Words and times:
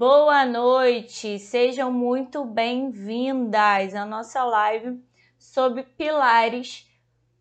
Boa 0.00 0.46
noite, 0.46 1.38
sejam 1.38 1.92
muito 1.92 2.42
bem-vindas 2.42 3.94
à 3.94 4.06
nossa 4.06 4.42
live 4.42 4.98
sobre 5.38 5.82
pilares 5.82 6.90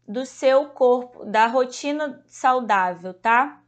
do 0.05 0.25
seu 0.25 0.67
corpo, 0.67 1.23
da 1.23 1.47
rotina 1.47 2.21
saudável, 2.27 3.13
tá? 3.13 3.63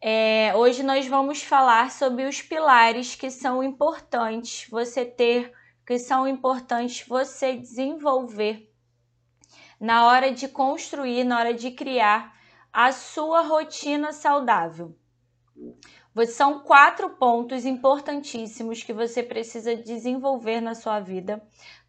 É, 0.00 0.52
hoje 0.54 0.84
nós 0.84 1.08
vamos 1.08 1.42
falar 1.42 1.90
sobre 1.90 2.26
os 2.26 2.40
pilares 2.40 3.16
que 3.16 3.28
são 3.28 3.60
importantes 3.60 4.70
você 4.70 5.04
ter, 5.04 5.52
que 5.84 5.98
são 5.98 6.28
importantes 6.28 7.04
você 7.08 7.56
desenvolver 7.56 8.72
na 9.80 10.06
hora 10.06 10.30
de 10.30 10.46
construir, 10.46 11.24
na 11.24 11.40
hora 11.40 11.54
de 11.54 11.72
criar 11.72 12.38
a 12.72 12.92
sua 12.92 13.40
rotina 13.40 14.12
saudável. 14.12 14.96
São 16.26 16.60
quatro 16.60 17.10
pontos 17.10 17.64
importantíssimos 17.64 18.82
que 18.82 18.92
você 18.92 19.22
precisa 19.22 19.76
desenvolver 19.76 20.60
na 20.60 20.74
sua 20.74 21.00
vida 21.00 21.42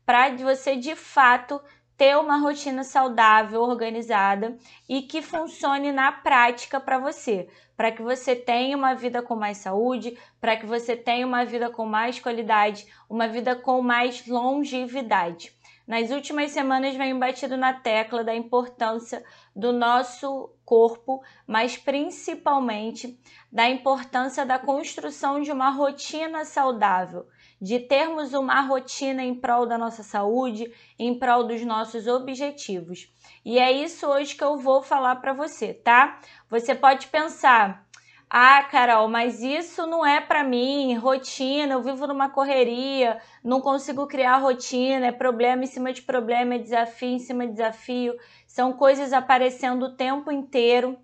para 0.06 0.36
você 0.36 0.76
de 0.76 0.96
fato 0.96 1.62
ter 2.00 2.18
uma 2.18 2.38
rotina 2.38 2.84
saudável, 2.84 3.62
organizada 3.62 4.58
e 4.88 5.02
que 5.02 5.22
funcione 5.22 5.92
na 5.92 6.12
prática 6.14 6.80
para 6.80 6.98
você, 6.98 7.50
para 7.76 7.92
que 7.92 8.02
você 8.02 8.36
tenha 8.36 8.78
uma 8.78 8.94
vida 8.94 9.22
com 9.22 9.36
mais 9.36 9.58
saúde, 9.58 10.18
para 10.40 10.56
que 10.56 10.66
você 10.66 10.96
tenha 10.96 11.28
uma 11.28 11.44
vida 11.44 11.70
com 11.70 11.86
mais 11.86 12.18
qualidade, 12.18 12.88
uma 13.10 13.28
vida 13.28 13.54
com 13.54 13.82
mais 13.82 14.26
longevidade. 14.26 15.54
Nas 15.90 16.12
últimas 16.12 16.52
semanas 16.52 16.96
venho 16.96 17.18
batido 17.18 17.58
na 17.58 17.74
tecla 17.74 18.24
da 18.24 18.36
importância 18.36 19.26
do 19.56 19.74
nosso 19.74 20.54
corpo, 20.64 21.20
mas 21.48 21.78
principalmente 21.78 23.20
da 23.52 23.68
importância 23.68 24.46
da 24.46 24.60
construção 24.60 25.42
de 25.42 25.52
uma 25.52 25.72
rotina 25.72 26.46
saudável, 26.46 27.26
de 27.60 27.80
termos 27.80 28.36
uma 28.36 28.62
rotina 28.62 29.24
em 29.24 29.34
prol 29.34 29.66
da 29.66 29.80
nossa 29.80 30.04
saúde, 30.04 30.72
em 31.00 31.18
prol 31.18 31.44
dos 31.46 31.66
nossos 31.66 32.06
objetivos. 32.06 33.12
E 33.44 33.58
é 33.58 33.72
isso 33.72 34.06
hoje 34.06 34.36
que 34.36 34.44
eu 34.44 34.60
vou 34.60 34.84
falar 34.84 35.16
para 35.16 35.34
você, 35.34 35.74
tá? 35.74 36.20
Você 36.52 36.76
pode 36.76 37.08
pensar, 37.08 37.89
ah, 38.30 38.62
Carol, 38.64 39.08
mas 39.08 39.42
isso 39.42 39.88
não 39.88 40.06
é 40.06 40.22
para 40.22 40.44
mim, 40.44 40.94
rotina, 40.96 41.74
eu 41.74 41.82
vivo 41.82 42.06
numa 42.06 42.30
correria, 42.30 43.20
não 43.44 43.60
consigo 43.60 44.06
criar 44.06 44.38
rotina, 44.38 45.08
é 45.08 45.12
problema 45.12 45.64
em 45.64 45.68
cima 45.68 45.92
de 45.92 46.04
problema, 46.04 46.54
é 46.54 46.60
desafio 46.60 47.10
em 47.10 47.20
cima 47.20 47.48
de 47.48 47.54
desafio, 47.54 48.16
são 48.46 48.72
coisas 48.74 49.14
aparecendo 49.14 49.88
o 49.88 49.96
tempo 49.96 50.32
inteiro. 50.32 50.96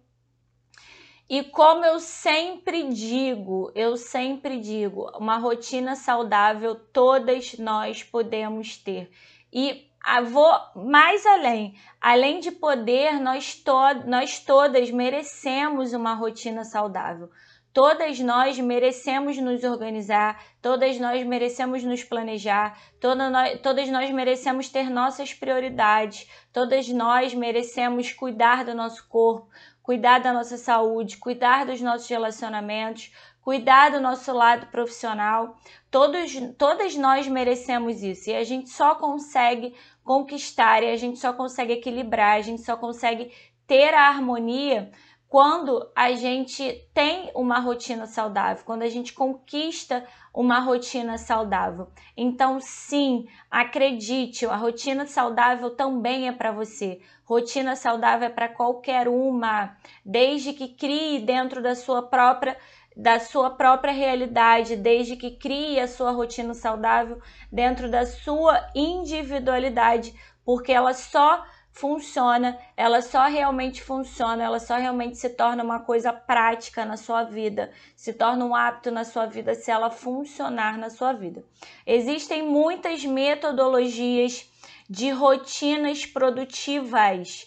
E 1.27 1.41
como 1.41 1.83
eu 1.83 1.99
sempre 1.99 2.83
digo, 2.89 3.71
eu 3.73 3.97
sempre 3.97 4.59
digo, 4.59 5.09
uma 5.17 5.37
rotina 5.37 5.95
saudável 5.95 6.75
todas 6.75 7.57
nós 7.57 8.03
podemos 8.03 8.77
ter. 8.77 9.09
E 9.51 9.89
vou 10.23 10.53
mais 10.75 11.25
além. 11.25 11.75
Além 11.99 12.39
de 12.39 12.51
poder, 12.51 13.19
nós, 13.19 13.55
to 13.55 13.73
nós 14.05 14.39
todas 14.39 14.91
merecemos 14.91 15.93
uma 15.93 16.13
rotina 16.13 16.63
saudável. 16.63 17.29
Todas 17.73 18.21
nós 18.21 18.57
merecemos 18.57 19.37
nos 19.37 19.61
organizar, 19.65 20.41
todas 20.61 20.97
nós 20.97 21.25
merecemos 21.25 21.83
nos 21.83 22.05
planejar, 22.05 22.79
toda 23.01 23.29
nós, 23.29 23.59
todas 23.59 23.89
nós 23.89 24.09
merecemos 24.11 24.69
ter 24.69 24.89
nossas 24.89 25.33
prioridades, 25.33 26.25
todas 26.53 26.87
nós 26.87 27.33
merecemos 27.33 28.13
cuidar 28.13 28.63
do 28.63 28.73
nosso 28.73 29.05
corpo, 29.09 29.49
cuidar 29.83 30.19
da 30.19 30.31
nossa 30.31 30.55
saúde, 30.55 31.17
cuidar 31.17 31.65
dos 31.65 31.81
nossos 31.81 32.07
relacionamentos, 32.07 33.11
cuidar 33.41 33.91
do 33.91 33.99
nosso 33.99 34.33
lado 34.33 34.67
profissional. 34.67 35.57
Todos, 35.91 36.33
todas 36.57 36.95
nós 36.95 37.27
merecemos 37.27 38.01
isso 38.01 38.29
e 38.29 38.35
a 38.35 38.43
gente 38.45 38.69
só 38.69 38.95
consegue 38.95 39.75
conquistar 40.05 40.83
e 40.83 40.91
a 40.91 40.95
gente 40.95 41.19
só 41.19 41.33
consegue 41.33 41.73
equilibrar, 41.73 42.37
a 42.37 42.41
gente 42.41 42.61
só 42.61 42.77
consegue 42.77 43.31
ter 43.67 43.93
a 43.93 44.07
harmonia 44.07 44.91
quando 45.27 45.91
a 45.95 46.13
gente 46.13 46.87
tem 46.93 47.31
uma 47.35 47.59
rotina 47.59 48.05
saudável, 48.05 48.63
quando 48.63 48.83
a 48.83 48.87
gente 48.87 49.11
conquista 49.11 50.05
uma 50.33 50.59
rotina 50.59 51.17
saudável. 51.17 51.87
Então, 52.15 52.59
sim, 52.61 53.27
acredite, 53.49 54.45
a 54.45 54.55
rotina 54.55 55.05
saudável 55.07 55.71
também 55.71 56.27
é 56.27 56.31
para 56.31 56.51
você. 56.51 57.01
Rotina 57.25 57.75
saudável 57.75 58.27
é 58.27 58.31
para 58.31 58.47
qualquer 58.47 59.07
uma, 59.07 59.75
desde 60.05 60.53
que 60.53 60.67
crie 60.67 61.19
dentro 61.19 61.61
da 61.61 61.73
sua 61.73 62.03
própria 62.03 62.55
da 62.95 63.19
sua 63.19 63.49
própria 63.49 63.91
realidade, 63.91 64.75
desde 64.75 65.15
que 65.15 65.31
crie 65.31 65.79
a 65.79 65.87
sua 65.87 66.11
rotina 66.11 66.53
saudável 66.53 67.19
dentro 67.51 67.89
da 67.89 68.05
sua 68.05 68.69
individualidade, 68.73 70.13
porque 70.45 70.71
ela 70.71 70.93
só 70.93 71.43
funciona, 71.75 72.57
ela 72.77 73.01
só 73.01 73.25
realmente 73.25 73.83
funciona, 73.83 74.41
ela 74.41 74.61
só 74.61 74.77
realmente 74.77 75.17
se 75.17 75.29
torna 75.29 75.61
uma 75.61 75.81
coisa 75.81 76.13
prática 76.13 76.85
na 76.85 76.95
sua 76.95 77.23
vida, 77.23 77.69
se 77.97 78.13
torna 78.13 78.45
um 78.45 78.55
hábito 78.55 78.89
na 78.91 79.03
sua 79.03 79.25
vida 79.25 79.53
se 79.53 79.69
ela 79.69 79.89
funcionar 79.89 80.77
na 80.77 80.89
sua 80.89 81.11
vida. 81.11 81.43
Existem 81.85 82.41
muitas 82.41 83.03
metodologias 83.03 84.49
de 84.89 85.09
rotinas 85.09 86.05
produtivas 86.05 87.45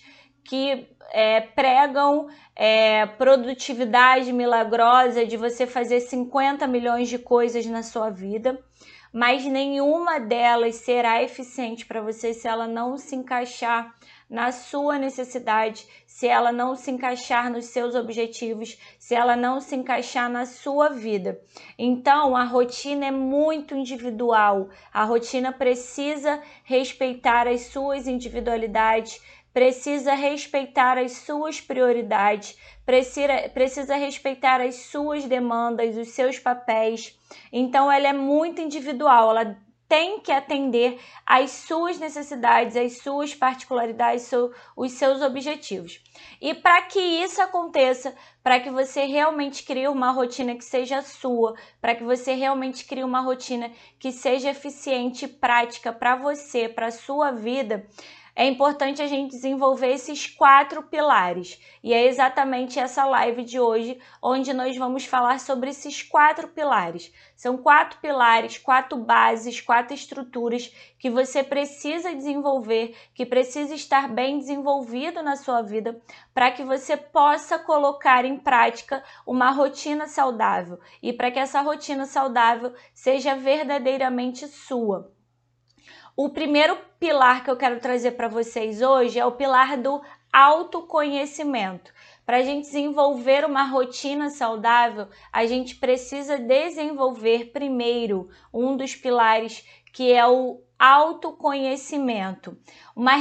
que 0.49 0.89
é, 1.13 1.43
pregam 1.43 2.27
é, 2.57 3.05
produtividade 3.05 4.33
milagrosa 4.33 5.27
de 5.27 5.37
você 5.37 5.67
fazer 5.67 6.01
50 6.01 6.67
milhões 6.67 7.11
de 7.11 7.19
coisas 7.19 7.67
na 7.67 7.83
sua 7.83 8.09
vida, 8.09 8.59
mas 9.13 9.45
nenhuma 9.45 10.19
delas 10.19 10.77
será 10.77 11.23
eficiente 11.23 11.85
para 11.85 12.01
você 12.01 12.33
se 12.33 12.49
ela 12.49 12.67
não 12.67 12.97
se 12.97 13.15
encaixar 13.15 13.95
na 14.29 14.53
sua 14.53 14.99
necessidade, 14.99 15.87
se 16.07 16.27
ela 16.27 16.53
não 16.53 16.75
se 16.75 16.91
encaixar 16.91 17.51
nos 17.51 17.67
seus 17.67 17.95
objetivos, 17.95 18.79
se 18.99 19.15
ela 19.15 19.35
não 19.35 19.61
se 19.61 19.75
encaixar 19.75 20.29
na 20.29 20.45
sua 20.45 20.91
vida. 20.91 21.41
Então, 21.79 22.37
a 22.37 22.45
rotina 22.45 23.07
é 23.07 23.11
muito 23.11 23.75
individual. 23.75 24.69
A 24.93 25.05
rotina 25.05 25.51
precisa 25.51 26.43
respeitar 26.65 27.49
as 27.49 27.63
suas 27.63 28.07
individualidades, 28.07 29.23
precisa 29.59 30.15
respeitar 30.15 30.97
as 30.97 31.11
suas 31.11 31.61
prioridades, 31.61 32.57
precisa, 32.87 33.49
precisa 33.53 33.97
respeitar 33.97 34.61
as 34.61 34.77
suas 34.77 35.25
demandas, 35.25 35.97
os 35.97 36.11
seus 36.11 36.39
papéis. 36.39 37.19
Então, 37.53 37.91
ela 37.91 38.07
é 38.07 38.13
muito 38.13 38.61
individual, 38.61 39.31
ela 39.31 39.59
tem 39.89 40.21
que 40.21 40.31
atender 40.31 41.01
às 41.27 41.51
suas 41.51 41.99
necessidades, 41.99 42.77
às 42.77 42.99
suas 42.99 43.35
particularidades, 43.35 44.31
os 44.77 44.93
seus 44.93 45.23
objetivos. 45.23 46.01
E 46.41 46.55
para 46.55 46.83
que 46.83 47.01
isso 47.01 47.41
aconteça, 47.41 48.15
para 48.43 48.61
que 48.61 48.71
você 48.71 49.07
realmente 49.07 49.65
crie 49.65 49.89
uma 49.89 50.11
rotina 50.13 50.55
que 50.55 50.65
seja 50.65 51.01
sua, 51.03 51.57
para 51.81 51.95
que 51.95 52.05
você 52.05 52.35
realmente 52.35 52.85
crie 52.85 53.03
uma 53.03 53.23
rotina 53.23 53.73
que 53.99 54.13
seja 54.13 54.51
eficiente 54.51 55.25
e 55.25 55.29
prática 55.29 55.93
para 55.93 56.15
você, 56.15 56.69
para 56.69 56.87
a 56.87 56.93
sua 56.93 57.31
vida, 57.31 57.87
é 58.39 58.47
importante 58.47 59.03
a 59.03 59.07
gente 59.09 59.33
desenvolver 59.33 59.89
esses 59.89 60.29
quatro 60.29 60.81
pilares. 60.85 61.61
E 61.83 61.93
é 61.93 62.07
exatamente 62.07 62.79
essa 62.79 63.05
live 63.05 63.43
de 63.43 63.59
hoje 63.59 63.99
onde 64.23 64.53
nós 64.53 64.77
vamos 64.77 65.05
falar 65.05 65.41
sobre 65.41 65.71
esses 65.71 66.05
quatro 66.05 66.47
pilares. 66.47 67.13
São 67.35 67.59
quatro 67.59 67.99
pilares, 67.99 68.57
quatro 68.57 68.97
bases, 68.97 69.61
quatro 69.61 69.93
estruturas 69.93 70.73
que 71.01 71.11
você 71.11 71.43
precisa 71.43 72.15
desenvolver, 72.15 72.95
que 73.13 73.27
precisa 73.27 73.75
estar 73.75 74.09
bem 74.09 74.39
desenvolvido 74.39 75.21
na 75.21 75.35
sua 75.35 75.61
vida 75.61 76.01
para 76.33 76.53
que 76.53 76.63
você 76.63 76.97
possa 76.97 77.59
colocar 77.59 78.25
em 78.25 78.39
prática 78.39 79.03
uma 79.27 79.51
rotina 79.51 80.07
saudável 80.07 80.79
e 81.03 81.13
para 81.13 81.33
que 81.33 81.41
essa 81.41 81.61
rotina 81.61 82.07
saudável 82.07 82.73
seja 82.95 83.35
verdadeiramente 83.35 84.47
sua. 84.47 85.18
O 86.21 86.29
primeiro 86.31 86.77
pilar 86.99 87.45
que 87.45 87.49
eu 87.49 87.57
quero 87.57 87.79
trazer 87.79 88.11
para 88.11 88.27
vocês 88.27 88.83
hoje 88.83 89.21
é 89.21 89.25
o 89.25 89.37
pilar 89.37 89.77
do 89.77 90.03
autoconhecimento. 90.33 91.95
Para 92.27 92.39
a 92.39 92.43
gente 92.43 92.65
desenvolver 92.65 93.45
uma 93.45 93.63
rotina 93.63 94.29
saudável, 94.29 95.07
a 95.33 95.47
gente 95.47 95.77
precisa 95.77 96.37
desenvolver 96.37 97.53
primeiro 97.53 98.29
um 98.53 98.77
dos 98.77 98.97
pilares 98.97 99.65
que 99.93 100.13
é 100.13 100.27
o 100.27 100.61
autoconhecimento. 100.79 102.57
Uma, 102.95 103.15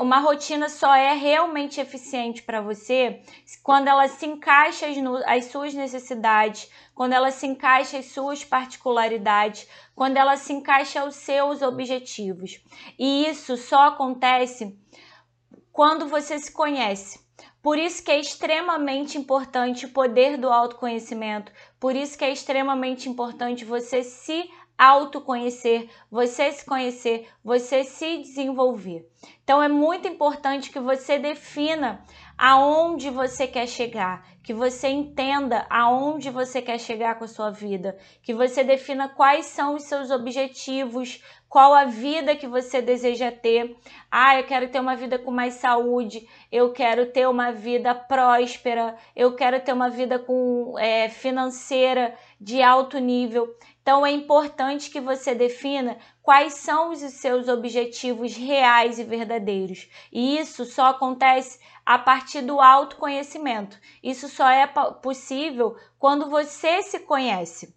uma 0.00 0.18
rotina 0.18 0.68
só 0.68 0.94
é 0.94 1.12
realmente 1.12 1.80
eficiente 1.80 2.42
para 2.42 2.62
você 2.62 3.22
quando 3.62 3.88
ela 3.88 4.08
se 4.08 4.24
encaixa 4.24 4.86
as 5.26 5.44
suas 5.46 5.74
necessidades, 5.74 6.70
quando 6.94 7.12
ela 7.12 7.30
se 7.30 7.46
encaixa 7.46 7.98
as 7.98 8.06
suas 8.06 8.44
particularidades, 8.44 9.68
quando 9.94 10.16
ela 10.16 10.36
se 10.36 10.52
encaixa 10.52 11.02
aos 11.02 11.16
seus 11.16 11.60
objetivos. 11.60 12.62
E 12.98 13.26
isso 13.26 13.56
só 13.56 13.88
acontece 13.88 14.78
quando 15.70 16.08
você 16.08 16.38
se 16.38 16.50
conhece. 16.50 17.20
Por 17.62 17.78
isso 17.78 18.02
que 18.02 18.10
é 18.10 18.18
extremamente 18.18 19.16
importante 19.16 19.86
o 19.86 19.90
poder 19.90 20.36
do 20.36 20.48
autoconhecimento. 20.48 21.52
Por 21.78 21.94
isso 21.94 22.18
que 22.18 22.24
é 22.24 22.32
extremamente 22.32 23.08
importante 23.08 23.64
você 23.64 24.02
se 24.02 24.50
autoconhecer, 24.76 25.88
você 26.10 26.50
se 26.52 26.64
conhecer, 26.64 27.28
você 27.44 27.84
se 27.84 28.18
desenvolver. 28.18 29.08
Então 29.44 29.62
é 29.62 29.68
muito 29.68 30.08
importante 30.08 30.70
que 30.70 30.80
você 30.80 31.18
defina 31.18 32.04
aonde 32.36 33.10
você 33.10 33.46
quer 33.46 33.68
chegar, 33.68 34.26
que 34.42 34.52
você 34.52 34.88
entenda 34.88 35.64
aonde 35.70 36.30
você 36.30 36.60
quer 36.60 36.78
chegar 36.78 37.16
com 37.16 37.24
a 37.24 37.28
sua 37.28 37.50
vida, 37.50 37.96
que 38.22 38.34
você 38.34 38.64
defina 38.64 39.08
quais 39.08 39.46
são 39.46 39.76
os 39.76 39.84
seus 39.84 40.10
objetivos, 40.10 41.22
qual 41.48 41.74
a 41.74 41.84
vida 41.84 42.34
que 42.34 42.46
você 42.46 42.80
deseja 42.80 43.30
ter. 43.30 43.76
Ah, 44.10 44.40
eu 44.40 44.44
quero 44.44 44.68
ter 44.68 44.80
uma 44.80 44.96
vida 44.96 45.18
com 45.18 45.30
mais 45.30 45.54
saúde, 45.54 46.26
eu 46.50 46.72
quero 46.72 47.12
ter 47.12 47.28
uma 47.28 47.52
vida 47.52 47.94
próspera, 47.94 48.96
eu 49.14 49.36
quero 49.36 49.60
ter 49.60 49.72
uma 49.72 49.90
vida 49.90 50.18
com 50.18 50.78
é, 50.78 51.08
financeira 51.10 52.14
de 52.40 52.62
alto 52.62 52.98
nível. 52.98 53.54
Então 53.82 54.06
é 54.06 54.12
importante 54.12 54.90
que 54.90 55.00
você 55.00 55.34
defina 55.34 55.98
quais 56.22 56.54
são 56.54 56.90
os 56.90 57.00
seus 57.00 57.48
objetivos 57.48 58.36
reais 58.36 59.00
e 59.00 59.04
verdadeiros. 59.04 59.88
E 60.12 60.38
isso 60.38 60.64
só 60.64 60.86
acontece 60.86 61.58
a 61.84 61.98
partir 61.98 62.42
do 62.42 62.60
autoconhecimento. 62.60 63.76
Isso 64.00 64.28
só 64.28 64.48
é 64.48 64.68
possível 65.02 65.76
quando 65.98 66.30
você 66.30 66.80
se 66.82 67.00
conhece. 67.00 67.76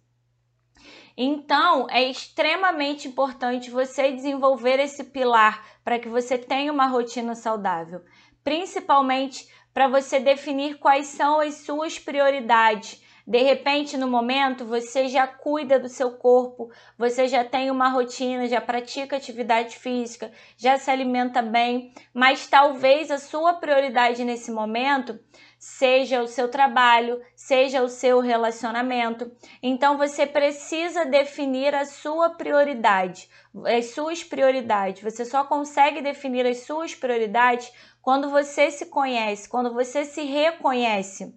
Então, 1.16 1.88
é 1.90 2.08
extremamente 2.08 3.08
importante 3.08 3.70
você 3.70 4.12
desenvolver 4.12 4.78
esse 4.78 5.02
pilar 5.02 5.66
para 5.82 5.98
que 5.98 6.08
você 6.08 6.38
tenha 6.38 6.70
uma 6.70 6.86
rotina 6.86 7.34
saudável, 7.34 8.04
principalmente 8.44 9.48
para 9.74 9.88
você 9.88 10.20
definir 10.20 10.78
quais 10.78 11.06
são 11.08 11.40
as 11.40 11.54
suas 11.64 11.98
prioridades 11.98 13.02
de 13.26 13.42
repente, 13.42 13.96
no 13.96 14.06
momento, 14.06 14.64
você 14.64 15.08
já 15.08 15.26
cuida 15.26 15.80
do 15.80 15.88
seu 15.88 16.12
corpo, 16.12 16.70
você 16.96 17.26
já 17.26 17.44
tem 17.44 17.72
uma 17.72 17.88
rotina, 17.88 18.46
já 18.46 18.60
pratica 18.60 19.16
atividade 19.16 19.76
física, 19.76 20.30
já 20.56 20.78
se 20.78 20.88
alimenta 20.92 21.42
bem, 21.42 21.92
mas 22.14 22.46
talvez 22.46 23.10
a 23.10 23.18
sua 23.18 23.54
prioridade 23.54 24.24
nesse 24.24 24.52
momento 24.52 25.18
seja 25.58 26.22
o 26.22 26.28
seu 26.28 26.48
trabalho, 26.48 27.20
seja 27.34 27.82
o 27.82 27.88
seu 27.88 28.20
relacionamento. 28.20 29.32
Então 29.60 29.98
você 29.98 30.24
precisa 30.24 31.04
definir 31.04 31.74
a 31.74 31.84
sua 31.84 32.30
prioridade, 32.30 33.28
as 33.64 33.86
suas 33.86 34.22
prioridades. 34.22 35.02
Você 35.02 35.24
só 35.24 35.42
consegue 35.42 36.00
definir 36.00 36.46
as 36.46 36.58
suas 36.58 36.94
prioridades 36.94 37.72
quando 38.00 38.30
você 38.30 38.70
se 38.70 38.86
conhece, 38.86 39.48
quando 39.48 39.74
você 39.74 40.04
se 40.04 40.22
reconhece. 40.22 41.34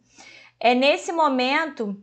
É 0.60 0.76
nesse 0.76 1.12
momento 1.14 1.96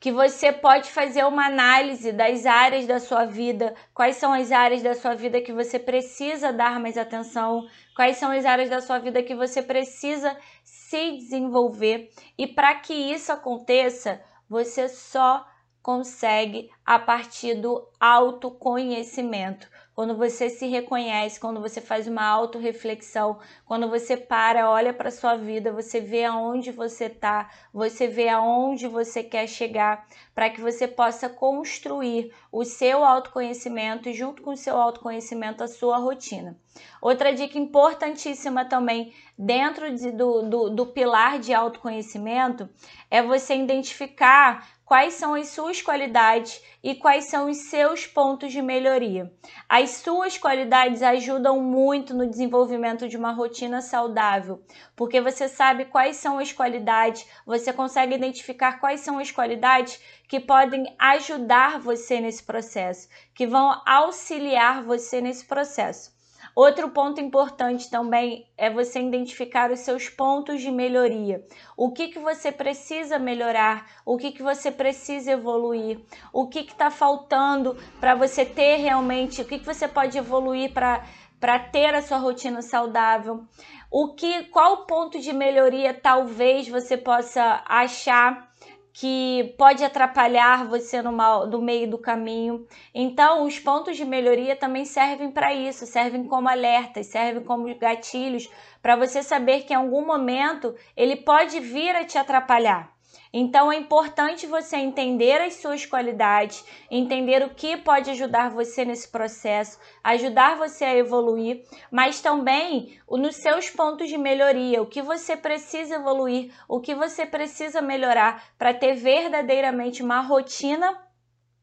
que 0.00 0.10
você 0.10 0.50
pode 0.50 0.90
fazer 0.90 1.24
uma 1.24 1.46
análise 1.46 2.10
das 2.10 2.46
áreas 2.46 2.86
da 2.86 2.98
sua 2.98 3.24
vida, 3.24 3.74
quais 3.94 4.16
são 4.16 4.32
as 4.32 4.50
áreas 4.50 4.82
da 4.82 4.94
sua 4.94 5.14
vida 5.14 5.40
que 5.40 5.52
você 5.52 5.78
precisa 5.78 6.52
dar 6.52 6.80
mais 6.80 6.96
atenção, 6.96 7.68
quais 7.94 8.16
são 8.16 8.32
as 8.32 8.44
áreas 8.44 8.70
da 8.70 8.80
sua 8.80 8.98
vida 8.98 9.22
que 9.22 9.34
você 9.34 9.62
precisa 9.62 10.36
se 10.64 11.18
desenvolver. 11.18 12.10
E 12.36 12.46
para 12.46 12.74
que 12.74 12.94
isso 12.94 13.30
aconteça, 13.30 14.20
você 14.48 14.88
só 14.88 15.46
consegue 15.82 16.70
a 16.84 16.98
partir 16.98 17.54
do 17.54 17.86
autoconhecimento 18.00 19.68
quando 19.94 20.16
você 20.16 20.48
se 20.48 20.66
reconhece, 20.66 21.38
quando 21.38 21.60
você 21.60 21.80
faz 21.80 22.06
uma 22.06 22.24
autorreflexão, 22.24 23.38
quando 23.66 23.88
você 23.88 24.16
para, 24.16 24.70
olha 24.70 24.92
para 24.92 25.10
sua 25.10 25.36
vida, 25.36 25.72
você 25.72 26.00
vê 26.00 26.24
aonde 26.24 26.70
você 26.70 27.06
está, 27.06 27.50
você 27.72 28.08
vê 28.08 28.28
aonde 28.28 28.88
você 28.88 29.22
quer 29.22 29.46
chegar, 29.46 30.06
para 30.34 30.48
que 30.48 30.60
você 30.60 30.88
possa 30.88 31.28
construir 31.28 32.32
o 32.50 32.64
seu 32.64 33.04
autoconhecimento 33.04 34.08
e 34.08 34.14
junto 34.14 34.42
com 34.42 34.52
o 34.52 34.56
seu 34.56 34.76
autoconhecimento 34.76 35.62
a 35.62 35.68
sua 35.68 35.98
rotina. 35.98 36.56
Outra 37.00 37.34
dica 37.34 37.58
importantíssima 37.58 38.64
também 38.64 39.12
dentro 39.36 39.94
de, 39.94 40.10
do, 40.10 40.42
do, 40.42 40.70
do 40.70 40.86
pilar 40.86 41.38
de 41.38 41.52
autoconhecimento 41.52 42.68
é 43.10 43.22
você 43.22 43.54
identificar 43.54 44.66
quais 44.92 45.14
são 45.14 45.32
as 45.32 45.48
suas 45.48 45.80
qualidades 45.80 46.62
e 46.84 46.94
quais 46.94 47.24
são 47.24 47.50
os 47.50 47.56
seus 47.70 48.06
pontos 48.06 48.52
de 48.52 48.60
melhoria. 48.60 49.32
As 49.66 49.88
suas 49.88 50.36
qualidades 50.36 51.00
ajudam 51.00 51.62
muito 51.62 52.12
no 52.12 52.28
desenvolvimento 52.28 53.08
de 53.08 53.16
uma 53.16 53.32
rotina 53.32 53.80
saudável, 53.80 54.62
porque 54.94 55.18
você 55.18 55.48
sabe 55.48 55.86
quais 55.86 56.16
são 56.16 56.38
as 56.38 56.52
qualidades, 56.52 57.26
você 57.46 57.72
consegue 57.72 58.14
identificar 58.14 58.80
quais 58.80 59.00
são 59.00 59.18
as 59.18 59.30
qualidades 59.30 59.98
que 60.28 60.38
podem 60.38 60.94
ajudar 60.98 61.80
você 61.80 62.20
nesse 62.20 62.42
processo, 62.42 63.08
que 63.34 63.46
vão 63.46 63.80
auxiliar 63.86 64.82
você 64.82 65.22
nesse 65.22 65.46
processo. 65.46 66.11
Outro 66.54 66.90
ponto 66.90 67.18
importante 67.18 67.90
também 67.90 68.46
é 68.58 68.68
você 68.68 69.00
identificar 69.00 69.70
os 69.70 69.80
seus 69.80 70.10
pontos 70.10 70.60
de 70.60 70.70
melhoria. 70.70 71.42
O 71.76 71.92
que, 71.92 72.08
que 72.08 72.18
você 72.18 72.52
precisa 72.52 73.18
melhorar, 73.18 73.86
o 74.04 74.18
que, 74.18 74.32
que 74.32 74.42
você 74.42 74.70
precisa 74.70 75.32
evoluir, 75.32 76.00
o 76.30 76.48
que 76.48 76.60
está 76.60 76.90
faltando 76.90 77.74
para 77.98 78.14
você 78.14 78.44
ter 78.44 78.76
realmente, 78.76 79.40
o 79.40 79.46
que, 79.46 79.58
que 79.58 79.66
você 79.66 79.88
pode 79.88 80.18
evoluir 80.18 80.72
para 80.72 81.58
ter 81.70 81.94
a 81.94 82.02
sua 82.02 82.18
rotina 82.18 82.60
saudável. 82.60 83.44
O 83.90 84.14
que, 84.14 84.44
qual 84.44 84.84
ponto 84.84 85.18
de 85.18 85.32
melhoria 85.32 85.94
talvez 85.94 86.68
você 86.68 86.98
possa 86.98 87.62
achar 87.66 88.51
que 88.92 89.54
pode 89.56 89.82
atrapalhar 89.82 90.66
você 90.66 91.00
no, 91.00 91.12
mal, 91.12 91.46
no 91.46 91.62
meio 91.62 91.88
do 91.88 91.96
caminho. 91.96 92.66
Então, 92.94 93.44
os 93.44 93.58
pontos 93.58 93.96
de 93.96 94.04
melhoria 94.04 94.54
também 94.54 94.84
servem 94.84 95.30
para 95.30 95.54
isso, 95.54 95.86
servem 95.86 96.24
como 96.24 96.48
alertas, 96.48 97.06
servem 97.06 97.42
como 97.42 97.74
gatilhos 97.76 98.50
para 98.82 98.96
você 98.96 99.22
saber 99.22 99.62
que 99.62 99.72
em 99.72 99.76
algum 99.76 100.04
momento 100.04 100.74
ele 100.96 101.16
pode 101.16 101.58
vir 101.60 101.96
a 101.96 102.04
te 102.04 102.18
atrapalhar. 102.18 102.91
Então 103.32 103.72
é 103.72 103.76
importante 103.76 104.46
você 104.46 104.76
entender 104.76 105.40
as 105.40 105.54
suas 105.54 105.86
qualidades, 105.86 106.62
entender 106.90 107.42
o 107.42 107.54
que 107.54 107.78
pode 107.78 108.10
ajudar 108.10 108.50
você 108.50 108.84
nesse 108.84 109.08
processo, 109.08 109.78
ajudar 110.04 110.56
você 110.56 110.84
a 110.84 110.94
evoluir, 110.94 111.64
mas 111.90 112.20
também 112.20 112.98
nos 113.08 113.36
seus 113.36 113.70
pontos 113.70 114.08
de 114.10 114.18
melhoria, 114.18 114.82
o 114.82 114.86
que 114.86 115.00
você 115.00 115.34
precisa 115.34 115.94
evoluir, 115.94 116.52
o 116.68 116.78
que 116.78 116.94
você 116.94 117.24
precisa 117.24 117.80
melhorar 117.80 118.44
para 118.58 118.74
ter 118.74 118.94
verdadeiramente 118.94 120.02
uma 120.02 120.20
rotina 120.20 120.94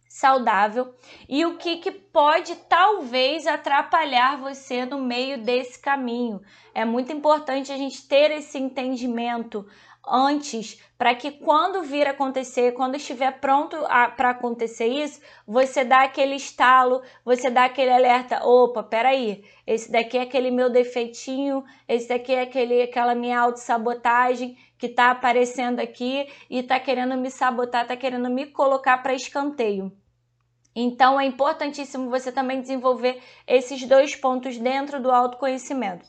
saudável 0.10 0.94
e 1.30 1.46
o 1.46 1.56
que, 1.58 1.78
que 1.78 1.92
pode 1.92 2.56
talvez 2.68 3.46
atrapalhar 3.46 4.38
você 4.38 4.84
no 4.84 5.00
meio 5.00 5.44
desse 5.44 5.80
caminho. 5.80 6.42
É 6.74 6.84
muito 6.84 7.14
importante 7.14 7.72
a 7.72 7.78
gente 7.78 8.08
ter 8.08 8.32
esse 8.32 8.58
entendimento 8.58 9.68
antes, 10.10 10.82
para 10.98 11.16
que 11.16 11.32
quando 11.32 11.84
vir 11.84 12.08
acontecer, 12.08 12.74
quando 12.74 12.96
estiver 12.96 13.40
pronto 13.40 13.78
para 14.18 14.32
acontecer 14.32 14.88
isso, 14.88 15.22
você 15.48 15.84
dá 15.84 16.04
aquele 16.04 16.36
estalo, 16.36 17.02
você 17.24 17.50
dá 17.50 17.66
aquele 17.66 17.92
alerta, 17.92 18.46
opa, 18.46 18.84
peraí, 18.84 19.44
esse 19.66 19.92
daqui 19.92 20.18
é 20.18 20.24
aquele 20.24 20.52
meu 20.52 20.70
defeitinho, 20.70 21.64
esse 21.88 22.10
daqui 22.10 22.34
é 22.34 22.42
aquele, 22.42 22.82
aquela 22.82 23.16
minha 23.16 23.40
autossabotagem 23.40 24.58
que 24.78 24.88
está 24.88 25.12
aparecendo 25.12 25.80
aqui 25.80 26.28
e 26.50 26.60
está 26.60 26.80
querendo 26.80 27.16
me 27.18 27.30
sabotar, 27.30 27.84
está 27.84 27.96
querendo 27.96 28.30
me 28.30 28.48
colocar 28.48 28.98
para 28.98 29.14
escanteio. 29.14 29.92
Então 30.76 31.20
é 31.20 31.26
importantíssimo 31.26 32.10
você 32.10 32.32
também 32.32 32.62
desenvolver 32.62 33.22
esses 33.48 33.86
dois 33.86 34.16
pontos 34.16 34.58
dentro 34.58 35.02
do 35.02 35.12
autoconhecimento. 35.12 36.06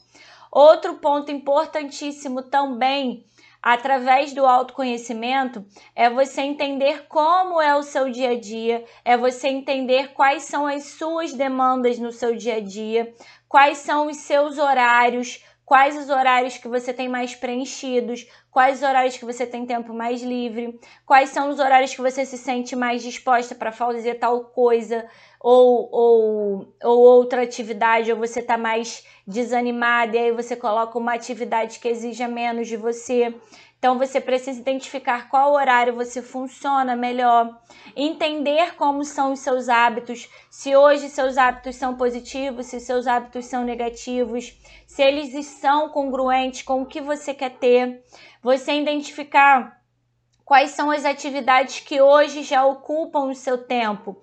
Outro 0.52 0.94
ponto 0.96 1.30
importantíssimo 1.30 2.42
também 2.42 3.24
através 3.62 4.32
do 4.32 4.46
autoconhecimento 4.46 5.64
é 5.94 6.08
você 6.08 6.40
entender 6.42 7.06
como 7.08 7.60
é 7.60 7.76
o 7.76 7.82
seu 7.82 8.10
dia 8.10 8.30
a 8.30 8.38
dia, 8.38 8.84
é 9.04 9.16
você 9.16 9.48
entender 9.48 10.12
quais 10.12 10.44
são 10.44 10.66
as 10.66 10.84
suas 10.84 11.32
demandas 11.32 11.98
no 11.98 12.12
seu 12.12 12.34
dia 12.34 12.56
a 12.56 12.60
dia, 12.60 13.12
quais 13.48 13.78
são 13.78 14.06
os 14.06 14.16
seus 14.18 14.58
horários, 14.58 15.44
quais 15.70 15.96
os 15.96 16.10
horários 16.10 16.58
que 16.58 16.66
você 16.66 16.92
tem 16.92 17.08
mais 17.08 17.36
preenchidos, 17.36 18.26
quais 18.50 18.78
os 18.78 18.82
horários 18.82 19.16
que 19.16 19.24
você 19.24 19.46
tem 19.46 19.64
tempo 19.64 19.94
mais 19.94 20.20
livre, 20.20 20.76
quais 21.06 21.30
são 21.30 21.48
os 21.48 21.60
horários 21.60 21.94
que 21.94 22.00
você 22.00 22.26
se 22.26 22.36
sente 22.36 22.74
mais 22.74 23.04
disposta 23.04 23.54
para 23.54 23.70
fazer 23.70 24.16
tal 24.16 24.46
coisa? 24.46 25.06
Ou, 25.38 25.88
ou, 25.92 26.74
ou 26.82 26.98
outra 26.98 27.42
atividade, 27.42 28.10
ou 28.10 28.18
você 28.18 28.40
está 28.40 28.58
mais 28.58 29.06
desanimada 29.24 30.16
e 30.16 30.18
aí 30.18 30.32
você 30.32 30.56
coloca 30.56 30.98
uma 30.98 31.14
atividade 31.14 31.78
que 31.78 31.86
exija 31.86 32.26
menos 32.26 32.66
de 32.66 32.76
você. 32.76 33.32
Então 33.80 33.98
você 33.98 34.20
precisa 34.20 34.60
identificar 34.60 35.30
qual 35.30 35.54
horário 35.54 35.94
você 35.94 36.20
funciona 36.20 36.94
melhor, 36.94 37.58
entender 37.96 38.74
como 38.76 39.02
são 39.06 39.32
os 39.32 39.40
seus 39.40 39.70
hábitos, 39.70 40.28
se 40.50 40.76
hoje 40.76 41.08
seus 41.08 41.38
hábitos 41.38 41.76
são 41.76 41.96
positivos, 41.96 42.66
se 42.66 42.78
seus 42.78 43.06
hábitos 43.06 43.46
são 43.46 43.64
negativos, 43.64 44.54
se 44.86 45.02
eles 45.02 45.46
são 45.46 45.88
congruentes 45.88 46.60
com 46.60 46.82
o 46.82 46.86
que 46.86 47.00
você 47.00 47.32
quer 47.32 47.56
ter. 47.56 48.04
Você 48.42 48.74
identificar 48.74 49.80
quais 50.44 50.72
são 50.72 50.90
as 50.90 51.06
atividades 51.06 51.80
que 51.80 52.02
hoje 52.02 52.42
já 52.42 52.66
ocupam 52.66 53.30
o 53.30 53.34
seu 53.34 53.56
tempo. 53.56 54.20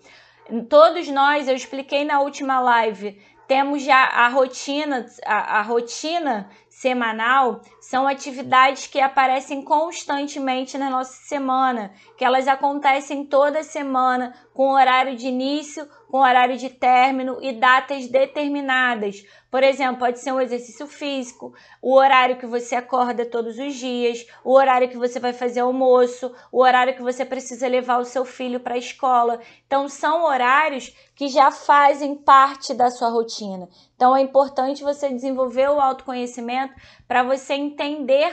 Todos 0.69 1.07
nós, 1.07 1.47
eu 1.47 1.55
expliquei 1.55 2.05
na 2.05 2.21
última 2.21 2.59
live, 2.59 3.19
temos 3.47 3.81
já 3.81 4.03
a 4.03 4.27
rotina, 4.27 5.05
a, 5.25 5.59
a 5.59 5.61
rotina 5.63 6.47
semanal 6.69 7.61
são 7.87 8.05
atividades 8.05 8.85
que 8.85 8.99
aparecem 8.99 9.61
constantemente 9.61 10.77
na 10.77 10.89
nossa 10.89 11.13
semana, 11.23 11.93
que 12.17 12.25
elas 12.25 12.45
acontecem 12.45 13.23
toda 13.23 13.63
semana, 13.63 14.33
com 14.53 14.73
horário 14.73 15.15
de 15.15 15.27
início, 15.27 15.87
com 16.09 16.17
horário 16.17 16.57
de 16.57 16.69
término 16.69 17.37
e 17.41 17.53
datas 17.53 18.07
determinadas. 18.07 19.23
Por 19.49 19.63
exemplo, 19.63 19.99
pode 19.99 20.19
ser 20.19 20.33
um 20.33 20.41
exercício 20.41 20.85
físico, 20.85 21.53
o 21.81 21.95
horário 21.95 22.37
que 22.37 22.45
você 22.45 22.75
acorda 22.75 23.25
todos 23.25 23.57
os 23.57 23.75
dias, 23.75 24.25
o 24.43 24.53
horário 24.53 24.89
que 24.89 24.97
você 24.97 25.17
vai 25.17 25.31
fazer 25.31 25.61
almoço, 25.61 26.33
o 26.51 26.61
horário 26.61 26.93
que 26.93 27.01
você 27.01 27.23
precisa 27.23 27.67
levar 27.69 27.99
o 27.99 28.05
seu 28.05 28.25
filho 28.25 28.59
para 28.59 28.75
a 28.75 28.77
escola. 28.77 29.39
Então, 29.65 29.87
são 29.87 30.25
horários 30.25 30.93
que 31.15 31.29
já 31.29 31.51
fazem 31.51 32.15
parte 32.15 32.73
da 32.73 32.91
sua 32.91 33.09
rotina. 33.09 33.69
Então, 33.95 34.15
é 34.15 34.21
importante 34.21 34.83
você 34.83 35.09
desenvolver 35.09 35.69
o 35.69 35.79
autoconhecimento 35.79 36.73
para 37.07 37.23
você 37.23 37.53
entender 37.53 37.76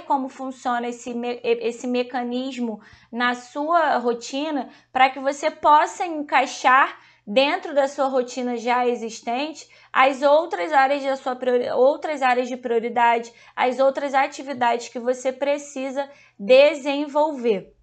como 0.06 0.28
funciona 0.28 0.88
esse, 0.88 1.12
me 1.14 1.40
esse 1.42 1.86
mecanismo 1.86 2.80
na 3.10 3.34
sua 3.34 3.98
rotina, 3.98 4.68
para 4.92 5.10
que 5.10 5.18
você 5.18 5.50
possa 5.50 6.06
encaixar 6.06 6.98
dentro 7.26 7.74
da 7.74 7.88
sua 7.88 8.06
rotina 8.06 8.56
já 8.56 8.86
existente 8.86 9.68
as 9.92 10.22
outras 10.22 10.72
áreas 10.72 11.02
da 11.02 11.16
sua 11.16 11.38
outras 11.74 12.20
áreas 12.20 12.48
de 12.48 12.56
prioridade, 12.56 13.32
as 13.56 13.78
outras 13.78 14.12
atividades 14.14 14.88
que 14.88 14.98
você 14.98 15.32
precisa 15.32 16.08
desenvolver. 16.38 17.74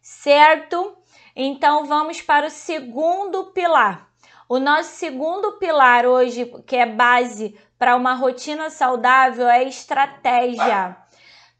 Certo? 0.00 0.96
Então 1.34 1.86
vamos 1.86 2.20
para 2.20 2.46
o 2.46 2.50
segundo 2.50 3.52
pilar. 3.52 4.12
O 4.48 4.58
nosso 4.58 4.96
segundo 4.96 5.52
pilar 5.52 6.04
hoje, 6.04 6.44
que 6.66 6.76
é 6.76 6.84
base 6.84 7.58
para 7.82 7.96
uma 7.96 8.14
rotina 8.14 8.70
saudável, 8.70 9.48
é 9.48 9.64
estratégia. 9.64 10.96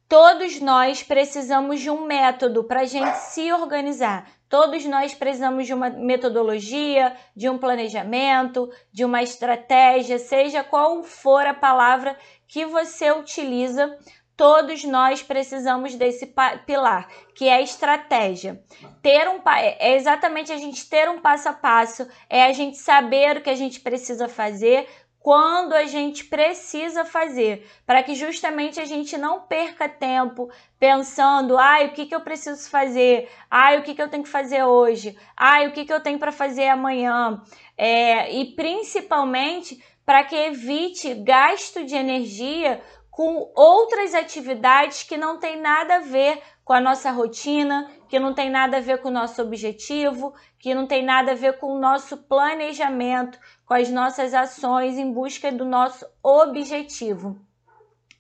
Todos 0.09 0.61
nós 0.61 1.03
precisamos 1.03 1.81
de 1.81 1.91
um 1.91 2.07
método 2.07 2.63
para 2.63 2.83
a 2.83 2.85
gente 2.85 3.13
se 3.17 3.53
organizar. 3.53 4.31
Todos 4.49 4.85
nós 4.85 5.13
precisamos 5.13 5.67
de 5.67 5.75
uma 5.75 5.91
metodologia, 5.91 7.17
de 7.35 7.49
um 7.49 7.59
planejamento, 7.59 8.71
de 8.93 9.05
uma 9.05 9.21
estratégia, 9.21 10.17
seja 10.17 10.63
qual 10.63 11.03
for 11.03 11.45
a 11.45 11.55
palavra 11.55 12.17
que 12.47 12.65
você 12.67 13.11
utiliza 13.11 13.99
todos 14.43 14.83
nós 14.83 15.23
precisamos 15.23 15.95
desse 15.95 16.35
pilar, 16.67 17.09
que 17.35 17.49
é 17.49 17.55
a 17.55 17.61
estratégia. 17.61 18.61
Ter 19.01 19.29
um 19.29 19.41
é 19.47 19.95
exatamente 19.95 20.51
a 20.51 20.57
gente 20.57 20.89
ter 20.89 21.09
um 21.09 21.21
passo 21.21 21.49
a 21.49 21.53
passo, 21.53 22.09
é 22.29 22.45
a 22.45 22.53
gente 22.53 22.77
saber 22.77 23.37
o 23.37 23.41
que 23.41 23.51
a 23.51 23.55
gente 23.55 23.79
precisa 23.79 24.29
fazer, 24.29 24.89
quando 25.23 25.73
a 25.73 25.85
gente 25.85 26.25
precisa 26.25 27.05
fazer, 27.05 27.67
para 27.87 28.03
que 28.03 28.15
justamente 28.15 28.81
a 28.81 28.85
gente 28.85 29.17
não 29.17 29.41
perca 29.41 29.89
tempo 29.89 30.51
pensando, 30.81 31.57
ai, 31.57 31.87
o 31.87 31.93
que, 31.93 32.07
que 32.07 32.15
eu 32.15 32.21
preciso 32.21 32.69
fazer? 32.69 33.31
Ai, 33.49 33.79
o 33.79 33.83
que, 33.83 33.95
que 33.95 34.03
eu 34.03 34.09
tenho 34.09 34.25
que 34.25 34.29
fazer 34.29 34.65
hoje? 34.65 35.17
Ai, 35.37 35.69
o 35.69 35.73
que, 35.73 35.85
que 35.85 35.93
eu 35.93 36.01
tenho 36.01 36.19
para 36.19 36.33
fazer 36.33 36.67
amanhã? 36.67 37.41
É, 37.79 38.35
e 38.35 38.47
principalmente 38.57 39.83
para 40.05 40.25
que 40.25 40.35
evite 40.35 41.15
gasto 41.15 41.85
de 41.85 41.95
energia 41.95 42.83
com 43.13 43.53
outras 43.55 44.15
atividades 44.15 45.03
que 45.03 45.19
não 45.19 45.39
tem 45.39 45.61
nada 45.61 45.97
a 45.97 46.01
ver 46.01 46.43
com 46.65 46.73
a 46.73 46.81
nossa 46.81 47.11
rotina, 47.11 47.91
que 48.09 48.19
não 48.19 48.33
tem 48.33 48.49
nada 48.49 48.79
a 48.79 48.81
ver 48.81 49.03
com 49.03 49.09
o 49.09 49.13
nosso 49.13 49.43
objetivo, 49.43 50.33
que 50.59 50.75
não 50.75 50.87
tem 50.87 51.05
nada 51.05 51.33
a 51.33 51.35
ver 51.35 51.59
com 51.59 51.75
o 51.75 51.79
nosso 51.79 52.17
planejamento, 52.17 53.39
com 53.67 53.75
as 53.75 53.91
nossas 53.91 54.33
ações 54.33 54.97
em 54.97 55.13
busca 55.13 55.53
do 55.53 55.67
nosso 55.67 56.07
objetivo. 56.23 57.39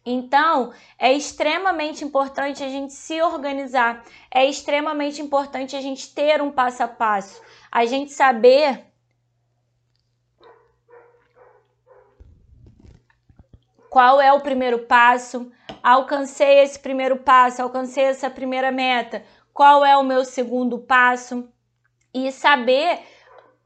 Então, 0.04 0.74
é 0.98 1.10
extremamente 1.10 2.04
importante 2.04 2.62
a 2.62 2.68
gente 2.68 2.92
se 2.92 3.22
organizar, 3.22 4.04
é 4.30 4.44
extremamente 4.44 5.22
importante 5.22 5.74
a 5.74 5.80
gente 5.80 6.14
ter 6.14 6.42
um 6.42 6.50
passo 6.50 6.82
a 6.82 6.88
passo, 6.88 7.40
a 7.70 7.86
gente 7.86 8.12
saber 8.12 8.91
Qual 13.92 14.22
é 14.22 14.32
o 14.32 14.40
primeiro 14.40 14.86
passo? 14.86 15.52
Alcancei 15.82 16.60
esse 16.60 16.78
primeiro 16.78 17.18
passo, 17.18 17.60
alcancei 17.60 18.04
essa 18.04 18.30
primeira 18.30 18.72
meta. 18.72 19.22
Qual 19.52 19.84
é 19.84 19.94
o 19.98 20.02
meu 20.02 20.24
segundo 20.24 20.78
passo? 20.78 21.46
E 22.14 22.32
saber 22.32 23.00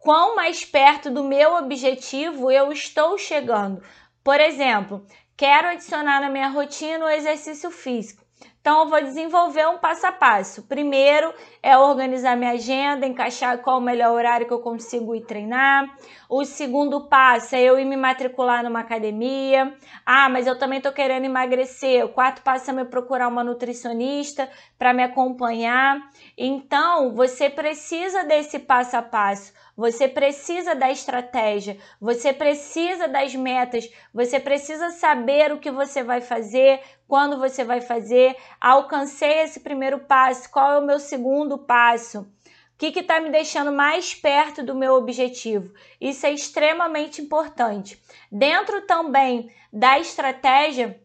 quão 0.01 0.35
mais 0.35 0.65
perto 0.65 1.13
do 1.13 1.23
meu 1.23 1.55
objetivo 1.55 2.51
eu 2.51 2.73
estou 2.73 3.17
chegando. 3.17 3.81
Por 4.25 4.41
exemplo, 4.41 5.07
quero 5.37 5.69
adicionar 5.69 6.21
na 6.21 6.29
minha 6.29 6.49
rotina 6.49 7.05
o 7.05 7.09
exercício 7.09 7.71
físico. 7.71 8.26
Então, 8.67 8.81
eu 8.81 8.89
vou 8.89 9.01
desenvolver 9.01 9.65
um 9.69 9.79
passo 9.79 10.09
a 10.09 10.11
passo. 10.11 10.65
Primeiro 10.65 11.33
é 11.63 11.79
organizar 11.79 12.37
minha 12.37 12.51
agenda, 12.51 13.07
encaixar 13.07 13.59
qual 13.59 13.79
o 13.79 13.81
melhor 13.81 14.11
horário 14.11 14.45
que 14.45 14.53
eu 14.53 14.59
consigo 14.59 15.15
ir 15.15 15.21
treinar. 15.21 15.87
O 16.29 16.45
segundo 16.45 17.07
passo 17.09 17.55
é 17.55 17.63
eu 17.63 17.79
ir 17.79 17.85
me 17.85 17.97
matricular 17.97 18.65
numa 18.65 18.81
academia. 18.81 19.73
Ah, 20.05 20.29
mas 20.29 20.49
eu 20.49 20.59
também 20.59 20.79
estou 20.79 20.91
querendo 20.91 21.27
emagrecer. 21.27 22.05
O 22.05 22.09
quarto 22.09 22.43
passo 22.43 22.69
é 22.69 22.73
me 22.73 22.85
procurar 22.85 23.29
uma 23.29 23.45
nutricionista 23.45 24.51
para 24.77 24.93
me 24.93 25.05
acompanhar. 25.05 26.01
Então, 26.37 27.15
você 27.15 27.49
precisa 27.49 28.25
desse 28.25 28.59
passo 28.59 28.97
a 28.97 29.03
passo. 29.03 29.53
Você 29.77 30.09
precisa 30.09 30.75
da 30.75 30.91
estratégia, 30.91 31.77
você 32.01 32.33
precisa 32.33 33.07
das 33.07 33.35
metas, 33.35 33.91
você 34.13 34.41
precisa 34.41 34.91
saber 34.91 35.53
o 35.53 35.59
que 35.59 35.71
você 35.71 36.03
vai 36.03 36.23
fazer, 36.23 36.81
quando 37.07 37.39
você 37.39 37.63
vai 37.63 37.83
fazer. 37.83 38.35
Alcancei 38.59 39.41
esse 39.41 39.61
primeiro 39.61 39.99
passo, 39.99 40.51
qual 40.51 40.73
é 40.73 40.79
o 40.79 40.87
meu 40.87 40.99
segundo 40.99 41.59
passo? 41.59 42.21
O 42.21 42.79
que 42.79 43.01
está 43.01 43.21
me 43.21 43.31
deixando 43.31 43.73
mais 43.73 44.15
perto 44.15 44.63
do 44.63 44.75
meu 44.75 44.95
objetivo? 44.95 45.73
Isso 46.01 46.27
é 46.27 46.33
extremamente 46.33 47.21
importante. 47.21 48.03
Dentro 48.31 48.83
também 48.83 49.51
da 49.73 49.99
estratégia, 49.99 51.01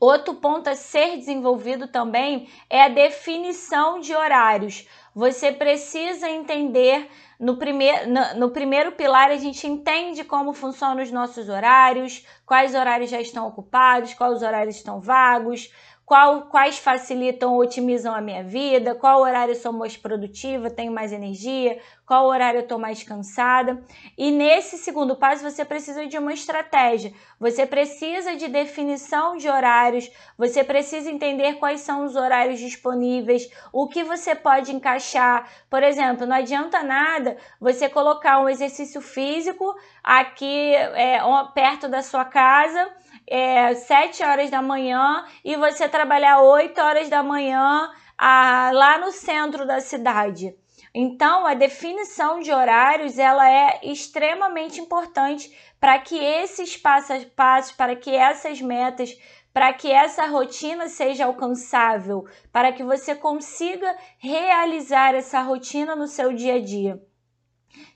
outro 0.00 0.34
ponto 0.34 0.68
a 0.68 0.74
ser 0.74 1.16
desenvolvido 1.16 1.88
também 1.88 2.48
é 2.70 2.82
a 2.82 2.88
definição 2.88 4.00
de 4.00 4.14
horários. 4.14 4.88
Você 5.14 5.52
precisa 5.52 6.28
entender 6.28 7.08
no, 7.38 7.56
primeir, 7.56 8.08
no, 8.08 8.40
no, 8.40 8.50
primeiro 8.50 8.92
pilar, 8.92 9.30
a 9.30 9.36
gente 9.36 9.66
entende 9.66 10.24
como 10.24 10.52
funcionam 10.52 11.02
os 11.02 11.12
nossos 11.12 11.48
horários, 11.48 12.26
quais 12.44 12.74
horários 12.74 13.10
já 13.10 13.20
estão 13.20 13.46
ocupados, 13.46 14.14
quais 14.14 14.42
horários 14.42 14.76
estão 14.76 15.00
vagos, 15.00 15.70
qual, 16.06 16.42
quais 16.42 16.78
facilitam 16.78 17.54
ou 17.54 17.60
otimizam 17.60 18.14
a 18.14 18.20
minha 18.20 18.42
vida, 18.42 18.94
qual 18.94 19.22
horário 19.22 19.52
eu 19.52 19.56
sou 19.56 19.72
mais 19.72 19.96
produtiva, 19.96 20.70
tenho 20.70 20.92
mais 20.92 21.12
energia, 21.12 21.78
qual 22.06 22.26
horário 22.26 22.58
eu 22.58 22.62
estou 22.62 22.78
mais 22.78 23.02
cansada. 23.02 23.82
E 24.16 24.30
nesse 24.30 24.76
segundo 24.76 25.16
passo, 25.16 25.42
você 25.42 25.64
precisa 25.64 26.06
de 26.06 26.18
uma 26.18 26.34
estratégia, 26.34 27.12
você 27.40 27.64
precisa 27.64 28.36
de 28.36 28.48
definição 28.48 29.36
de 29.36 29.48
horários, 29.48 30.10
você 30.36 30.62
precisa 30.62 31.10
entender 31.10 31.54
quais 31.54 31.80
são 31.80 32.04
os 32.04 32.16
horários 32.16 32.60
disponíveis, 32.60 33.50
o 33.72 33.88
que 33.88 34.04
você 34.04 34.34
pode 34.34 34.74
encaixar. 34.74 35.48
Por 35.70 35.82
exemplo, 35.82 36.26
não 36.26 36.36
adianta 36.36 36.82
nada 36.82 37.38
você 37.58 37.88
colocar 37.88 38.40
um 38.40 38.48
exercício 38.48 39.00
físico 39.00 39.74
aqui 40.02 40.74
é, 40.74 41.18
perto 41.54 41.88
da 41.88 42.02
sua 42.02 42.26
casa 42.26 42.92
é, 43.26 43.74
7 43.74 44.22
horas 44.22 44.50
da 44.50 44.62
manhã 44.62 45.24
e 45.44 45.56
você 45.56 45.88
trabalhar 45.88 46.40
8 46.40 46.80
horas 46.80 47.08
da 47.08 47.22
manhã 47.22 47.90
ah, 48.16 48.70
lá 48.72 48.98
no 48.98 49.10
centro 49.12 49.66
da 49.66 49.80
cidade. 49.80 50.54
Então, 50.94 51.44
a 51.44 51.54
definição 51.54 52.38
de 52.38 52.52
horários 52.52 53.18
ela 53.18 53.50
é 53.50 53.80
extremamente 53.82 54.80
importante 54.80 55.52
para 55.80 55.98
que 55.98 56.16
esses 56.16 56.76
a 56.76 57.24
passos, 57.34 57.72
para 57.72 57.96
que 57.96 58.14
essas 58.14 58.60
metas, 58.60 59.18
para 59.52 59.72
que 59.72 59.90
essa 59.90 60.26
rotina 60.26 60.88
seja 60.88 61.26
alcançável, 61.26 62.26
para 62.52 62.72
que 62.72 62.84
você 62.84 63.14
consiga 63.14 63.96
realizar 64.18 65.14
essa 65.14 65.40
rotina 65.42 65.96
no 65.96 66.06
seu 66.06 66.32
dia 66.32 66.54
a 66.54 66.60
dia. 66.60 67.02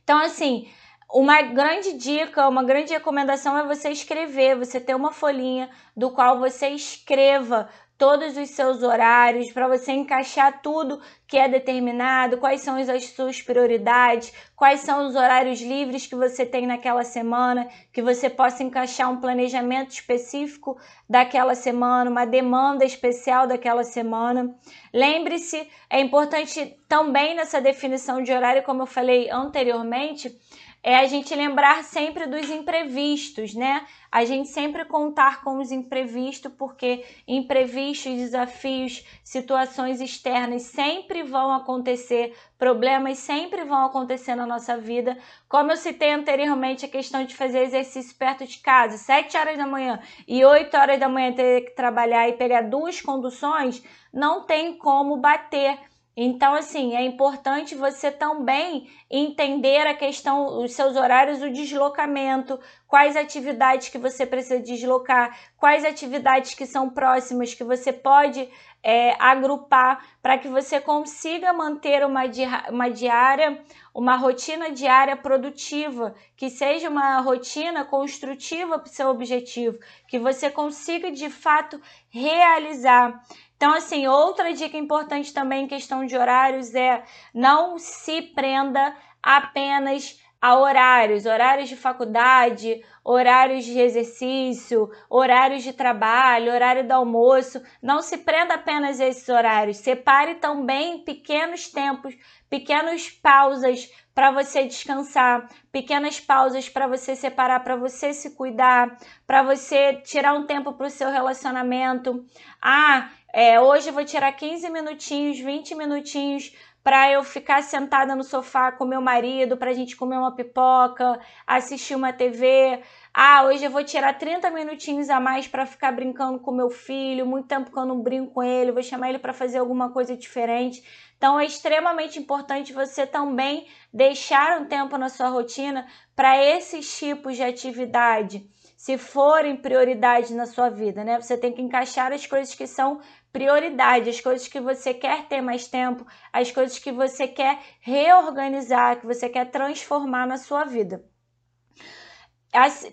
Então, 0.02 0.18
assim, 0.18 0.68
uma 1.12 1.40
grande 1.40 1.94
dica, 1.94 2.48
uma 2.48 2.62
grande 2.62 2.92
recomendação 2.92 3.56
é 3.56 3.66
você 3.66 3.90
escrever, 3.90 4.56
você 4.56 4.78
ter 4.78 4.94
uma 4.94 5.12
folhinha 5.12 5.70
do 5.96 6.10
qual 6.10 6.38
você 6.38 6.68
escreva 6.68 7.68
todos 7.98 8.36
os 8.36 8.50
seus 8.50 8.84
horários, 8.84 9.50
para 9.50 9.66
você 9.66 9.90
encaixar 9.90 10.62
tudo 10.62 11.02
que 11.26 11.36
é 11.36 11.48
determinado, 11.48 12.38
quais 12.38 12.60
são 12.60 12.76
as 12.76 13.04
suas 13.06 13.42
prioridades, 13.42 14.32
quais 14.54 14.80
são 14.80 15.08
os 15.08 15.16
horários 15.16 15.60
livres 15.60 16.06
que 16.06 16.14
você 16.14 16.46
tem 16.46 16.64
naquela 16.64 17.02
semana, 17.02 17.68
que 17.92 18.00
você 18.00 18.30
possa 18.30 18.62
encaixar 18.62 19.10
um 19.10 19.20
planejamento 19.20 19.90
específico 19.90 20.78
daquela 21.10 21.56
semana, 21.56 22.08
uma 22.08 22.24
demanda 22.24 22.84
especial 22.84 23.48
daquela 23.48 23.82
semana. 23.82 24.54
Lembre-se, 24.94 25.68
é 25.90 26.00
importante 26.00 26.76
também 26.88 27.34
nessa 27.34 27.60
definição 27.60 28.22
de 28.22 28.32
horário, 28.32 28.62
como 28.62 28.82
eu 28.82 28.86
falei 28.86 29.28
anteriormente, 29.28 30.38
é 30.82 30.96
a 30.96 31.06
gente 31.06 31.34
lembrar 31.34 31.82
sempre 31.84 32.26
dos 32.26 32.48
imprevistos, 32.50 33.54
né? 33.54 33.86
A 34.10 34.24
gente 34.24 34.48
sempre 34.48 34.84
contar 34.84 35.42
com 35.42 35.58
os 35.58 35.70
imprevistos, 35.70 36.52
porque 36.56 37.04
imprevistos, 37.26 38.14
desafios, 38.14 39.04
situações 39.22 40.00
externas 40.00 40.62
sempre 40.62 41.22
vão 41.22 41.52
acontecer, 41.52 42.34
problemas 42.58 43.18
sempre 43.18 43.64
vão 43.64 43.84
acontecer 43.84 44.34
na 44.34 44.46
nossa 44.46 44.78
vida. 44.78 45.18
Como 45.48 45.72
eu 45.72 45.76
citei 45.76 46.12
anteriormente, 46.12 46.86
a 46.86 46.88
questão 46.88 47.24
de 47.24 47.36
fazer 47.36 47.64
exercício 47.64 48.16
perto 48.16 48.46
de 48.46 48.58
casa, 48.58 48.96
7 48.96 49.36
horas 49.36 49.58
da 49.58 49.66
manhã 49.66 50.00
e 50.26 50.44
8 50.44 50.74
horas 50.76 50.98
da 50.98 51.08
manhã 51.08 51.32
ter 51.32 51.62
que 51.62 51.70
trabalhar 51.72 52.28
e 52.28 52.34
pegar 52.34 52.62
duas 52.62 53.00
conduções, 53.00 53.82
não 54.12 54.44
tem 54.44 54.78
como 54.78 55.16
bater 55.16 55.78
então, 56.20 56.52
assim, 56.52 56.96
é 56.96 57.04
importante 57.04 57.76
você 57.76 58.10
também 58.10 58.90
entender 59.08 59.86
a 59.86 59.94
questão, 59.94 60.64
os 60.64 60.72
seus 60.72 60.96
horários, 60.96 61.40
o 61.40 61.48
deslocamento, 61.48 62.58
quais 62.88 63.16
atividades 63.16 63.88
que 63.88 63.98
você 63.98 64.26
precisa 64.26 64.58
deslocar, 64.58 65.38
quais 65.56 65.84
atividades 65.84 66.54
que 66.54 66.66
são 66.66 66.90
próximas 66.90 67.54
que 67.54 67.62
você 67.62 67.92
pode 67.92 68.48
é, 68.82 69.14
agrupar 69.22 70.04
para 70.20 70.36
que 70.38 70.48
você 70.48 70.80
consiga 70.80 71.52
manter 71.52 72.04
uma, 72.04 72.22
uma 72.68 72.88
diária, 72.90 73.62
uma 73.94 74.16
rotina 74.16 74.72
diária 74.72 75.16
produtiva, 75.16 76.16
que 76.36 76.50
seja 76.50 76.88
uma 76.88 77.20
rotina 77.20 77.84
construtiva 77.84 78.76
para 78.76 78.90
o 78.90 78.92
seu 78.92 79.08
objetivo, 79.08 79.78
que 80.08 80.18
você 80.18 80.50
consiga 80.50 81.12
de 81.12 81.30
fato 81.30 81.80
realizar. 82.10 83.22
Então, 83.58 83.74
assim, 83.74 84.06
outra 84.06 84.54
dica 84.54 84.76
importante 84.76 85.34
também 85.34 85.64
em 85.64 85.68
questão 85.68 86.06
de 86.06 86.16
horários 86.16 86.76
é 86.76 87.02
não 87.34 87.76
se 87.76 88.22
prenda 88.22 88.96
apenas 89.20 90.16
a 90.40 90.56
horários, 90.56 91.26
horários 91.26 91.68
de 91.68 91.74
faculdade, 91.74 92.80
horários 93.02 93.64
de 93.64 93.80
exercício, 93.80 94.88
horários 95.10 95.64
de 95.64 95.72
trabalho, 95.72 96.52
horário 96.52 96.86
do 96.86 96.92
almoço. 96.92 97.60
Não 97.82 98.00
se 98.00 98.18
prenda 98.18 98.54
apenas 98.54 99.00
a 99.00 99.06
esses 99.06 99.28
horários. 99.28 99.78
Separe 99.78 100.36
também 100.36 101.02
pequenos 101.02 101.68
tempos, 101.68 102.14
pequenas 102.48 103.10
pausas 103.10 103.90
para 104.14 104.30
você 104.30 104.64
descansar, 104.64 105.48
pequenas 105.72 106.20
pausas 106.20 106.68
para 106.68 106.86
você 106.86 107.16
separar, 107.16 107.64
para 107.64 107.74
você 107.74 108.12
se 108.12 108.36
cuidar, 108.36 108.96
para 109.26 109.42
você 109.42 109.94
tirar 110.02 110.34
um 110.34 110.46
tempo 110.46 110.72
para 110.72 110.86
o 110.86 110.90
seu 110.90 111.10
relacionamento. 111.10 112.24
Ah, 112.62 113.10
é, 113.32 113.60
hoje 113.60 113.88
eu 113.88 113.92
vou 113.92 114.04
tirar 114.04 114.32
15 114.32 114.70
minutinhos, 114.70 115.38
20 115.38 115.74
minutinhos 115.74 116.52
para 116.82 117.12
eu 117.12 117.22
ficar 117.22 117.62
sentada 117.62 118.16
no 118.16 118.24
sofá 118.24 118.72
com 118.72 118.86
meu 118.86 119.02
marido, 119.02 119.58
para 119.58 119.70
a 119.70 119.74
gente 119.74 119.94
comer 119.94 120.16
uma 120.16 120.34
pipoca, 120.34 121.20
assistir 121.46 121.94
uma 121.94 122.14
TV. 122.14 122.82
Ah, 123.12 123.44
hoje 123.44 123.64
eu 123.64 123.70
vou 123.70 123.84
tirar 123.84 124.16
30 124.16 124.50
minutinhos 124.50 125.10
a 125.10 125.20
mais 125.20 125.46
para 125.46 125.66
ficar 125.66 125.92
brincando 125.92 126.38
com 126.38 126.50
meu 126.50 126.70
filho. 126.70 127.26
Muito 127.26 127.46
tempo 127.46 127.70
que 127.70 127.78
eu 127.78 127.84
não 127.84 128.00
brinco 128.00 128.32
com 128.32 128.42
ele, 128.42 128.72
vou 128.72 128.82
chamar 128.82 129.10
ele 129.10 129.18
para 129.18 129.34
fazer 129.34 129.58
alguma 129.58 129.90
coisa 129.90 130.16
diferente. 130.16 130.82
Então 131.18 131.38
é 131.38 131.44
extremamente 131.44 132.18
importante 132.18 132.72
você 132.72 133.06
também 133.06 133.66
deixar 133.92 134.58
um 134.58 134.64
tempo 134.64 134.96
na 134.96 135.10
sua 135.10 135.28
rotina 135.28 135.86
para 136.16 136.42
esses 136.42 136.96
tipos 136.96 137.36
de 137.36 137.42
atividade 137.42 138.48
se 138.78 138.96
forem 138.96 139.56
prioridade 139.56 140.32
na 140.32 140.46
sua 140.46 140.70
vida, 140.70 141.02
né? 141.02 141.20
Você 141.20 141.36
tem 141.36 141.52
que 141.52 141.60
encaixar 141.60 142.12
as 142.12 142.24
coisas 142.24 142.54
que 142.54 142.64
são 142.64 143.00
prioridade, 143.32 144.10
as 144.10 144.20
coisas 144.20 144.48
que 144.48 144.60
você 144.60 144.94
quer 144.94 145.26
ter 145.26 145.40
mais 145.40 145.68
tempo, 145.68 146.06
as 146.32 146.50
coisas 146.50 146.78
que 146.78 146.90
você 146.90 147.28
quer 147.28 147.58
reorganizar, 147.80 149.00
que 149.00 149.06
você 149.06 149.28
quer 149.28 149.50
transformar 149.50 150.26
na 150.26 150.36
sua 150.36 150.64
vida. 150.64 151.04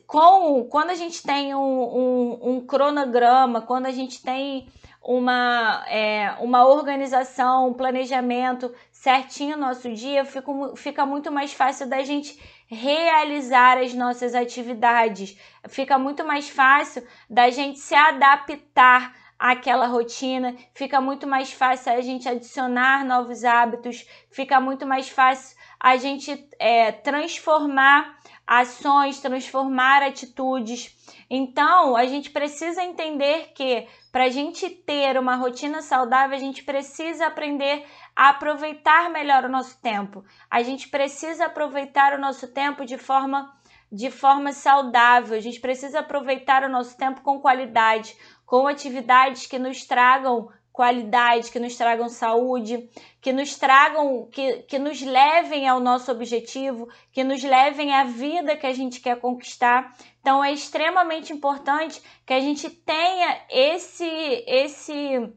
Com, 0.06 0.66
quando 0.66 0.90
a 0.90 0.96
gente 0.96 1.24
tem 1.24 1.56
um, 1.56 1.60
um, 1.60 2.40
um 2.52 2.68
cronograma, 2.68 3.62
quando 3.62 3.86
a 3.86 3.92
gente 3.92 4.22
tem 4.22 4.68
uma, 5.02 5.86
é, 5.88 6.36
uma 6.40 6.68
organização, 6.68 7.70
um 7.70 7.74
planejamento 7.74 8.74
certinho 8.92 9.56
no 9.56 9.68
nosso 9.68 9.94
dia, 9.94 10.26
fica, 10.26 10.52
fica 10.76 11.06
muito 11.06 11.32
mais 11.32 11.54
fácil 11.54 11.88
da 11.88 12.04
gente 12.04 12.38
realizar 12.68 13.78
as 13.78 13.94
nossas 13.94 14.34
atividades. 14.34 15.38
Fica 15.70 15.98
muito 15.98 16.26
mais 16.26 16.50
fácil 16.50 17.06
da 17.30 17.50
gente 17.50 17.80
se 17.80 17.94
adaptar 17.94 19.16
àquela 19.38 19.88
rotina, 19.88 20.56
fica 20.74 21.00
muito 21.02 21.28
mais 21.28 21.52
fácil 21.52 21.92
a 21.92 22.02
gente 22.02 22.28
adicionar 22.28 23.06
novos 23.06 23.44
hábitos, 23.44 24.08
fica 24.30 24.60
muito 24.60 24.86
mais 24.86 25.10
fácil 25.10 25.58
a 25.80 25.98
gente 25.98 26.48
é, 26.60 26.92
transformar 26.92 28.18
ações, 28.48 29.20
transformar 29.20 30.04
atitudes. 30.04 30.96
Então, 31.30 31.96
a 31.96 32.06
gente 32.06 32.30
precisa 32.30 32.84
entender 32.84 33.52
que 33.56 33.88
para 34.12 34.26
a 34.26 34.30
gente 34.30 34.70
ter 34.70 35.18
uma 35.18 35.36
rotina 35.36 35.82
saudável, 35.82 36.36
a 36.36 36.40
gente 36.40 36.64
precisa 36.64 37.28
aprender 37.28 37.86
a 38.16 38.30
aproveitar 38.30 39.10
melhor 39.10 39.44
o 39.44 39.50
nosso 39.50 39.82
tempo. 39.82 40.24
A 40.50 40.62
gente 40.62 40.88
precisa 40.88 41.46
aproveitar 41.46 42.14
o 42.14 42.22
nosso 42.22 42.48
tempo 42.48 42.86
de 42.86 42.98
forma 42.98 43.54
de 43.92 44.10
forma 44.10 44.52
saudável. 44.52 45.38
A 45.38 45.40
gente 45.40 45.60
precisa 45.60 46.00
aproveitar 46.00 46.64
o 46.64 46.70
nosso 46.70 46.98
tempo 46.98 47.22
com 47.22 47.40
qualidade, 47.40 48.16
com 48.46 48.68
atividades 48.68 49.46
que 49.48 49.58
nos 49.58 49.86
tragam 49.86 50.50
qualidade, 50.76 51.50
que 51.50 51.60
nos 51.60 51.78
tragam 51.78 52.10
saúde, 52.10 52.90
que 53.22 53.32
nos 53.32 53.56
tragam, 53.56 54.28
que, 54.30 54.64
que 54.64 54.78
nos 54.78 55.02
levem 55.02 55.70
ao 55.70 55.80
nosso 55.80 56.12
objetivo, 56.12 56.90
que 57.14 57.24
nos 57.24 57.42
levem 57.42 57.94
à 57.94 58.04
vida 58.04 58.58
que 58.58 58.68
a 58.68 58.74
gente 58.74 59.00
quer 59.00 59.18
conquistar. 59.22 59.96
Então 60.20 60.44
é 60.44 60.52
extremamente 60.52 61.32
importante 61.32 62.02
que 62.26 62.34
a 62.34 62.42
gente 62.42 62.70
tenha 62.70 63.42
esse 63.50 64.06
esse 64.46 65.34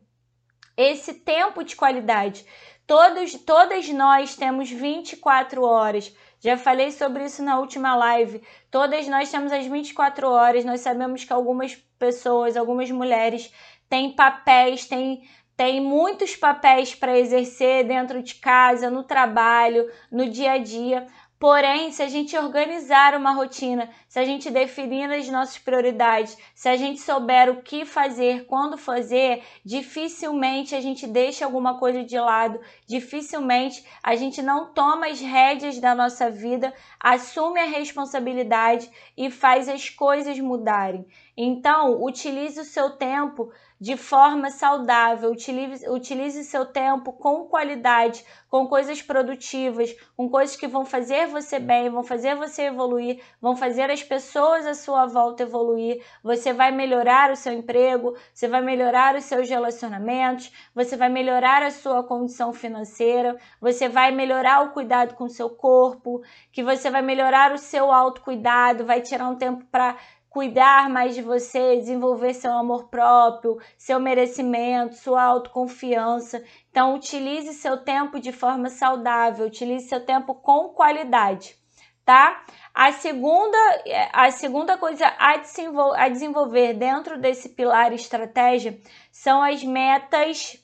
esse 0.77 1.15
tempo 1.15 1.63
de 1.63 1.77
qualidade. 1.77 2.45
Todos, 2.87 3.35
todas 3.35 3.89
nós 3.91 4.35
temos 4.35 4.71
24 4.71 5.63
horas. 5.63 6.13
Já 6.41 6.57
falei 6.57 6.93
sobre 6.93 7.25
isso 7.25 7.43
na 7.43 7.59
última 7.59 7.97
live. 7.97 8.43
Todas 8.71 9.09
nós 9.09 9.31
temos 9.31 9.51
as 9.53 9.67
24 9.67 10.29
horas. 10.29 10.65
Nós 10.65 10.81
sabemos 10.81 11.25
que 11.25 11.33
algumas 11.33 11.75
pessoas, 11.99 12.57
algumas 12.57 12.91
mulheres 12.91 13.53
têm 13.89 14.13
papéis, 14.15 14.87
têm, 14.87 15.23
têm 15.57 15.81
muitos 15.81 16.37
papéis 16.37 16.95
para 16.95 17.19
exercer 17.19 17.85
dentro 17.85 18.23
de 18.23 18.37
casa, 18.37 18.89
no 18.89 19.03
trabalho, 19.03 19.91
no 20.13 20.29
dia 20.29 20.53
a 20.53 20.59
dia. 20.59 21.07
Porém, 21.39 21.93
se 21.93 22.03
a 22.03 22.09
gente 22.09 22.37
organizar 22.37 23.15
uma 23.15 23.31
rotina, 23.31 23.89
se 24.09 24.19
a 24.19 24.25
gente 24.25 24.51
definir 24.51 25.09
as 25.13 25.29
nossas 25.29 25.57
prioridades, 25.57 26.37
se 26.53 26.69
a 26.69 26.77
gente 26.77 27.01
souber 27.01 27.49
o 27.49 27.63
que 27.63 27.85
fazer, 27.85 28.45
quando 28.47 28.77
fazer, 28.77 29.45
dificilmente 29.65 30.75
a 30.75 30.81
gente 30.81 31.07
deixa 31.07 31.45
alguma 31.45 31.79
coisa 31.79 32.03
de 32.03 32.19
lado, 32.19 32.59
dificilmente 32.89 33.85
a 34.03 34.17
gente 34.17 34.43
não 34.43 34.73
toma 34.73 35.07
as 35.07 35.21
rédeas 35.21 35.79
da 35.79 35.95
nossa 35.95 36.29
vida, 36.29 36.75
assume 36.99 37.61
a 37.61 37.67
responsabilidade 37.67 38.91
e 39.17 39.31
faz 39.31 39.69
as 39.69 39.89
coisas 39.89 40.41
mudarem. 40.41 41.07
Então, 41.37 42.03
utilize 42.03 42.61
o 42.61 42.65
seu 42.65 42.91
tempo 42.91 43.53
de 43.81 43.97
forma 43.97 44.51
saudável, 44.51 45.31
utilize, 45.31 45.89
utilize 45.89 46.45
seu 46.45 46.67
tempo 46.67 47.13
com 47.13 47.45
qualidade, 47.47 48.25
com 48.51 48.67
coisas 48.67 49.01
produtivas, 49.01 49.95
com 50.17 50.29
coisas 50.29 50.57
que 50.57 50.67
vão 50.67 50.85
fazer 50.85 51.27
você 51.29 51.59
bem, 51.59 51.89
vão 51.89 52.03
fazer 52.03 52.35
você 52.35 52.63
evoluir, 52.63 53.21
vão 53.41 53.55
fazer 53.55 53.91
as 53.91 54.03
pessoas 54.03 54.67
à 54.67 54.75
sua 54.75 55.07
volta 55.07 55.43
evoluir. 55.43 56.03
Você 56.23 56.53
vai 56.53 56.73
melhorar 56.73 57.31
o 57.31 57.37
seu 57.37 57.53
emprego, 57.53 58.17
você 58.33 58.49
vai 58.49 58.61
melhorar 58.61 59.15
os 59.15 59.25
seus 59.25 59.49
relacionamentos, 59.49 60.53
você 60.75 60.97
vai 60.97 61.09
melhorar 61.09 61.63
a 61.63 61.71
sua 61.71 62.03
condição 62.03 62.53
financeira, 62.53 63.37
você 63.61 63.89
vai 63.89 64.11
melhorar 64.11 64.65
o 64.65 64.71
cuidado 64.71 65.15
com 65.15 65.25
o 65.25 65.31
seu 65.31 65.51
corpo, 65.51 66.23
que 66.51 66.63
você 66.63 66.91
vai 66.91 67.03
melhorar 67.03 67.53
o 67.53 67.59
seu 67.59 67.93
autocuidado, 67.93 68.85
vai 68.85 69.01
tirar 69.01 69.29
um 69.29 69.37
tempo 69.37 69.65
para 69.71 69.97
cuidar 70.39 70.89
mais 70.89 71.17
de 71.17 71.21
você, 71.21 71.75
desenvolver 71.79 72.33
seu 72.33 72.53
amor 72.53 72.89
próprio, 72.89 73.59
seu 73.77 73.99
merecimento, 73.99 74.95
sua 74.95 75.21
autoconfiança. 75.21 76.45
Então, 76.71 76.95
utilize 76.95 77.55
seu 77.55 77.79
tempo 77.79 78.21
de 78.21 78.31
forma 78.31 78.69
saudável, 78.69 79.47
utilize 79.47 79.89
seu 79.89 80.07
tempo 80.07 80.37
com 80.37 80.69
qualidade, 80.69 81.57
tá? 82.05 82.45
A 82.73 82.93
segunda, 82.93 83.59
a 84.13 84.31
segunda 84.31 84.79
coisa 84.79 85.13
a 85.19 85.39
desenvolver, 85.39 86.01
a 86.01 86.09
desenvolver 86.09 86.75
dentro 86.75 87.19
desse 87.19 87.49
pilar 87.49 87.93
estratégia 87.93 88.79
são 89.11 89.43
as 89.43 89.65
metas 89.65 90.57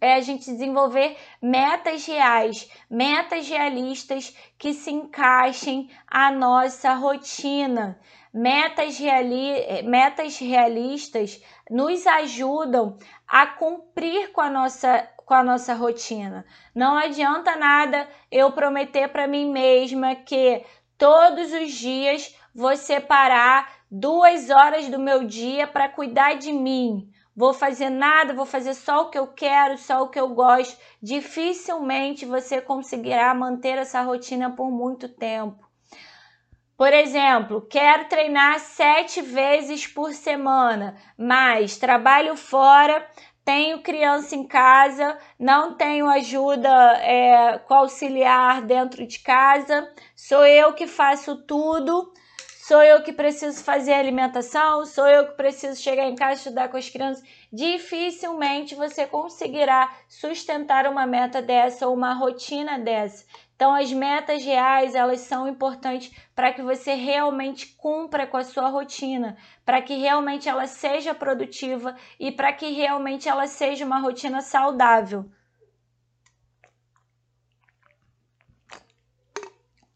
é 0.00 0.14
a 0.14 0.20
gente 0.20 0.50
desenvolver 0.50 1.16
metas 1.42 2.06
reais, 2.06 2.70
metas 2.90 3.48
realistas 3.48 4.34
que 4.58 4.72
se 4.72 4.90
encaixem 4.90 5.90
à 6.06 6.30
nossa 6.30 6.94
rotina. 6.94 7.98
Metas, 8.32 8.98
reali 8.98 9.82
metas 9.84 10.38
realistas 10.38 11.42
nos 11.70 12.06
ajudam 12.06 12.98
a 13.26 13.46
cumprir 13.46 14.30
com 14.32 14.40
a 14.40 14.50
nossa 14.50 15.08
com 15.24 15.34
a 15.34 15.42
nossa 15.42 15.74
rotina. 15.74 16.46
Não 16.74 16.96
adianta 16.96 17.54
nada 17.54 18.08
eu 18.32 18.50
prometer 18.52 19.08
para 19.08 19.28
mim 19.28 19.50
mesma 19.52 20.14
que 20.14 20.64
todos 20.96 21.52
os 21.52 21.72
dias 21.72 22.34
vou 22.54 22.74
separar 22.76 23.70
duas 23.90 24.48
horas 24.48 24.88
do 24.88 24.98
meu 24.98 25.24
dia 25.24 25.66
para 25.66 25.88
cuidar 25.88 26.34
de 26.38 26.50
mim 26.50 27.12
vou 27.38 27.54
fazer 27.54 27.88
nada, 27.88 28.34
vou 28.34 28.44
fazer 28.44 28.74
só 28.74 29.02
o 29.02 29.10
que 29.10 29.16
eu 29.16 29.28
quero, 29.28 29.78
só 29.78 30.02
o 30.02 30.08
que 30.08 30.18
eu 30.18 30.28
gosto. 30.30 30.76
Dificilmente 31.00 32.26
você 32.26 32.60
conseguirá 32.60 33.32
manter 33.32 33.78
essa 33.78 34.02
rotina 34.02 34.50
por 34.50 34.72
muito 34.72 35.08
tempo. 35.08 35.64
Por 36.76 36.92
exemplo, 36.92 37.64
quero 37.70 38.08
treinar 38.08 38.58
sete 38.58 39.22
vezes 39.22 39.86
por 39.86 40.12
semana, 40.14 40.96
mas 41.16 41.78
trabalho 41.78 42.36
fora, 42.36 43.08
tenho 43.44 43.82
criança 43.82 44.34
em 44.34 44.44
casa, 44.44 45.16
não 45.38 45.74
tenho 45.74 46.08
ajuda 46.08 46.68
é, 47.02 47.56
com 47.58 47.74
auxiliar 47.74 48.62
dentro 48.62 49.06
de 49.06 49.20
casa, 49.20 49.88
sou 50.16 50.44
eu 50.44 50.72
que 50.72 50.88
faço 50.88 51.36
tudo. 51.46 52.12
Sou 52.68 52.82
eu 52.82 53.02
que 53.02 53.14
preciso 53.14 53.64
fazer 53.64 53.94
a 53.94 53.98
alimentação, 53.98 54.84
sou 54.84 55.08
eu 55.08 55.28
que 55.28 55.32
preciso 55.38 55.80
chegar 55.80 56.04
em 56.04 56.14
casa 56.14 56.34
estudar 56.34 56.68
com 56.68 56.76
as 56.76 56.86
crianças. 56.86 57.24
Dificilmente 57.50 58.74
você 58.74 59.06
conseguirá 59.06 59.90
sustentar 60.06 60.86
uma 60.86 61.06
meta 61.06 61.40
dessa 61.40 61.88
ou 61.88 61.94
uma 61.94 62.12
rotina 62.12 62.78
dessa. 62.78 63.24
Então, 63.56 63.74
as 63.74 63.90
metas 63.90 64.44
reais, 64.44 64.94
elas 64.94 65.20
são 65.20 65.48
importantes 65.48 66.12
para 66.34 66.52
que 66.52 66.60
você 66.60 66.92
realmente 66.92 67.68
cumpra 67.68 68.26
com 68.26 68.36
a 68.36 68.44
sua 68.44 68.68
rotina, 68.68 69.38
para 69.64 69.80
que 69.80 69.94
realmente 69.94 70.46
ela 70.46 70.66
seja 70.66 71.14
produtiva 71.14 71.96
e 72.20 72.30
para 72.30 72.52
que 72.52 72.70
realmente 72.70 73.30
ela 73.30 73.46
seja 73.46 73.86
uma 73.86 73.98
rotina 73.98 74.42
saudável. 74.42 75.24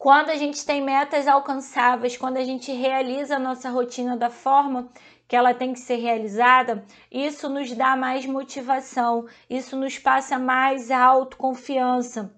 Quando 0.03 0.31
a 0.31 0.37
gente 0.37 0.67
tem 0.67 0.83
metas 0.83 1.29
alcançáveis, 1.29 2.17
quando 2.17 2.37
a 2.37 2.43
gente 2.43 2.73
realiza 2.73 3.37
a 3.37 3.39
nossa 3.39 3.71
rotina 3.71 4.17
da 4.17 4.29
forma 4.29 4.91
que 5.29 5.37
ela 5.37 5.55
tem 5.55 5.73
que 5.73 5.79
ser 5.79 5.95
realizada, 5.95 6.85
isso 7.09 7.49
nos 7.49 7.71
dá 7.71 7.95
mais 7.95 8.27
motivação, 8.27 9.29
isso 9.49 9.77
nos 9.77 10.01
passa 10.01 10.41
mais 10.41 10.91
autoconfiança. 10.91 12.35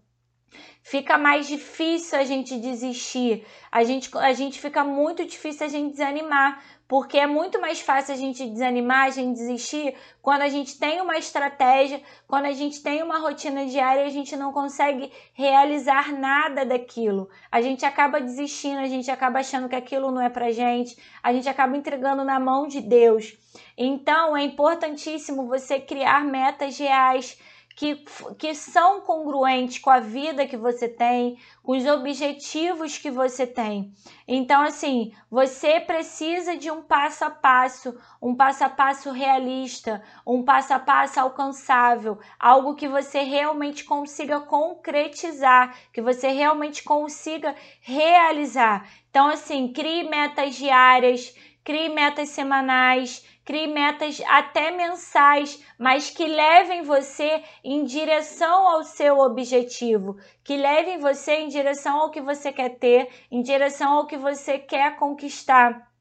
Fica 0.82 1.16
mais 1.16 1.46
difícil 1.46 2.18
a 2.18 2.24
gente 2.24 2.58
desistir, 2.58 3.46
a 3.72 3.82
gente, 3.82 4.10
a 4.18 4.34
gente 4.34 4.60
fica 4.60 4.84
muito 4.84 5.24
difícil 5.24 5.64
a 5.64 5.70
gente 5.70 5.92
desanimar, 5.92 6.62
porque 6.86 7.18
é 7.18 7.26
muito 7.26 7.60
mais 7.60 7.80
fácil 7.80 8.14
a 8.14 8.16
gente 8.16 8.46
desanimar, 8.48 9.06
a 9.06 9.10
gente 9.10 9.34
desistir 9.34 9.94
quando 10.20 10.42
a 10.42 10.48
gente 10.48 10.78
tem 10.78 11.00
uma 11.00 11.16
estratégia, 11.16 12.02
quando 12.28 12.44
a 12.46 12.52
gente 12.52 12.82
tem 12.82 13.02
uma 13.02 13.18
rotina 13.18 13.64
diária 13.66 14.04
a 14.04 14.10
gente 14.10 14.36
não 14.36 14.52
consegue 14.52 15.10
realizar 15.32 16.12
nada 16.12 16.64
daquilo. 16.64 17.28
A 17.50 17.62
gente 17.62 17.84
acaba 17.86 18.20
desistindo, 18.20 18.80
a 18.80 18.86
gente 18.86 19.10
acaba 19.10 19.40
achando 19.40 19.68
que 19.68 19.76
aquilo 19.76 20.10
não 20.10 20.20
é 20.20 20.28
pra 20.28 20.52
gente, 20.52 20.96
a 21.22 21.32
gente 21.32 21.48
acaba 21.48 21.76
entregando 21.76 22.24
na 22.24 22.38
mão 22.38 22.66
de 22.66 22.80
Deus. 22.80 23.36
Então, 23.76 24.36
é 24.36 24.42
importantíssimo 24.42 25.46
você 25.46 25.80
criar 25.80 26.24
metas 26.24 26.78
reais 26.78 27.38
que, 27.74 28.04
que 28.38 28.54
são 28.54 29.00
congruentes 29.00 29.78
com 29.78 29.90
a 29.90 29.98
vida 29.98 30.46
que 30.46 30.56
você 30.56 30.88
tem, 30.88 31.38
com 31.62 31.76
os 31.76 31.84
objetivos 31.86 32.98
que 32.98 33.10
você 33.10 33.46
tem. 33.46 33.92
Então, 34.28 34.62
assim, 34.62 35.12
você 35.30 35.80
precisa 35.80 36.56
de 36.56 36.70
um 36.70 36.82
passo 36.82 37.24
a 37.24 37.30
passo, 37.30 37.98
um 38.22 38.34
passo 38.34 38.64
a 38.64 38.68
passo 38.68 39.10
realista, 39.10 40.02
um 40.26 40.44
passo 40.44 40.72
a 40.72 40.78
passo 40.78 41.18
alcançável, 41.18 42.18
algo 42.38 42.76
que 42.76 42.88
você 42.88 43.20
realmente 43.20 43.84
consiga 43.84 44.40
concretizar, 44.40 45.76
que 45.92 46.00
você 46.00 46.28
realmente 46.28 46.84
consiga 46.84 47.54
realizar. 47.80 48.88
Então, 49.10 49.28
assim, 49.28 49.72
crie 49.72 50.08
metas 50.08 50.54
diárias, 50.54 51.34
crie 51.64 51.88
metas 51.88 52.28
semanais 52.28 53.24
Crie 53.44 53.66
metas 53.66 54.22
até 54.26 54.70
mensais, 54.70 55.62
mas 55.78 56.08
que 56.08 56.26
levem 56.26 56.82
você 56.82 57.44
em 57.62 57.84
direção 57.84 58.66
ao 58.66 58.82
seu 58.84 59.18
objetivo, 59.18 60.16
que 60.42 60.56
levem 60.56 60.98
você 60.98 61.40
em 61.40 61.48
direção 61.48 62.00
ao 62.00 62.10
que 62.10 62.22
você 62.22 62.50
quer 62.50 62.70
ter, 62.78 63.10
em 63.30 63.42
direção 63.42 63.92
ao 63.92 64.06
que 64.06 64.16
você 64.16 64.58
quer 64.58 64.96
conquistar. 64.96 65.93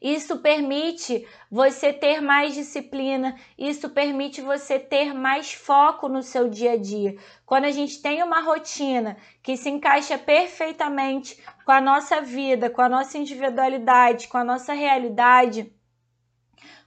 Isso 0.00 0.38
permite 0.38 1.26
você 1.50 1.92
ter 1.92 2.20
mais 2.20 2.54
disciplina, 2.54 3.36
isso 3.58 3.88
permite 3.90 4.40
você 4.40 4.78
ter 4.78 5.12
mais 5.12 5.52
foco 5.52 6.08
no 6.08 6.22
seu 6.22 6.48
dia 6.48 6.72
a 6.72 6.76
dia. 6.76 7.16
Quando 7.44 7.64
a 7.64 7.70
gente 7.72 8.00
tem 8.00 8.22
uma 8.22 8.40
rotina 8.40 9.16
que 9.42 9.56
se 9.56 9.68
encaixa 9.68 10.16
perfeitamente 10.16 11.42
com 11.64 11.72
a 11.72 11.80
nossa 11.80 12.20
vida, 12.20 12.70
com 12.70 12.80
a 12.80 12.88
nossa 12.88 13.18
individualidade, 13.18 14.28
com 14.28 14.38
a 14.38 14.44
nossa 14.44 14.72
realidade, 14.72 15.72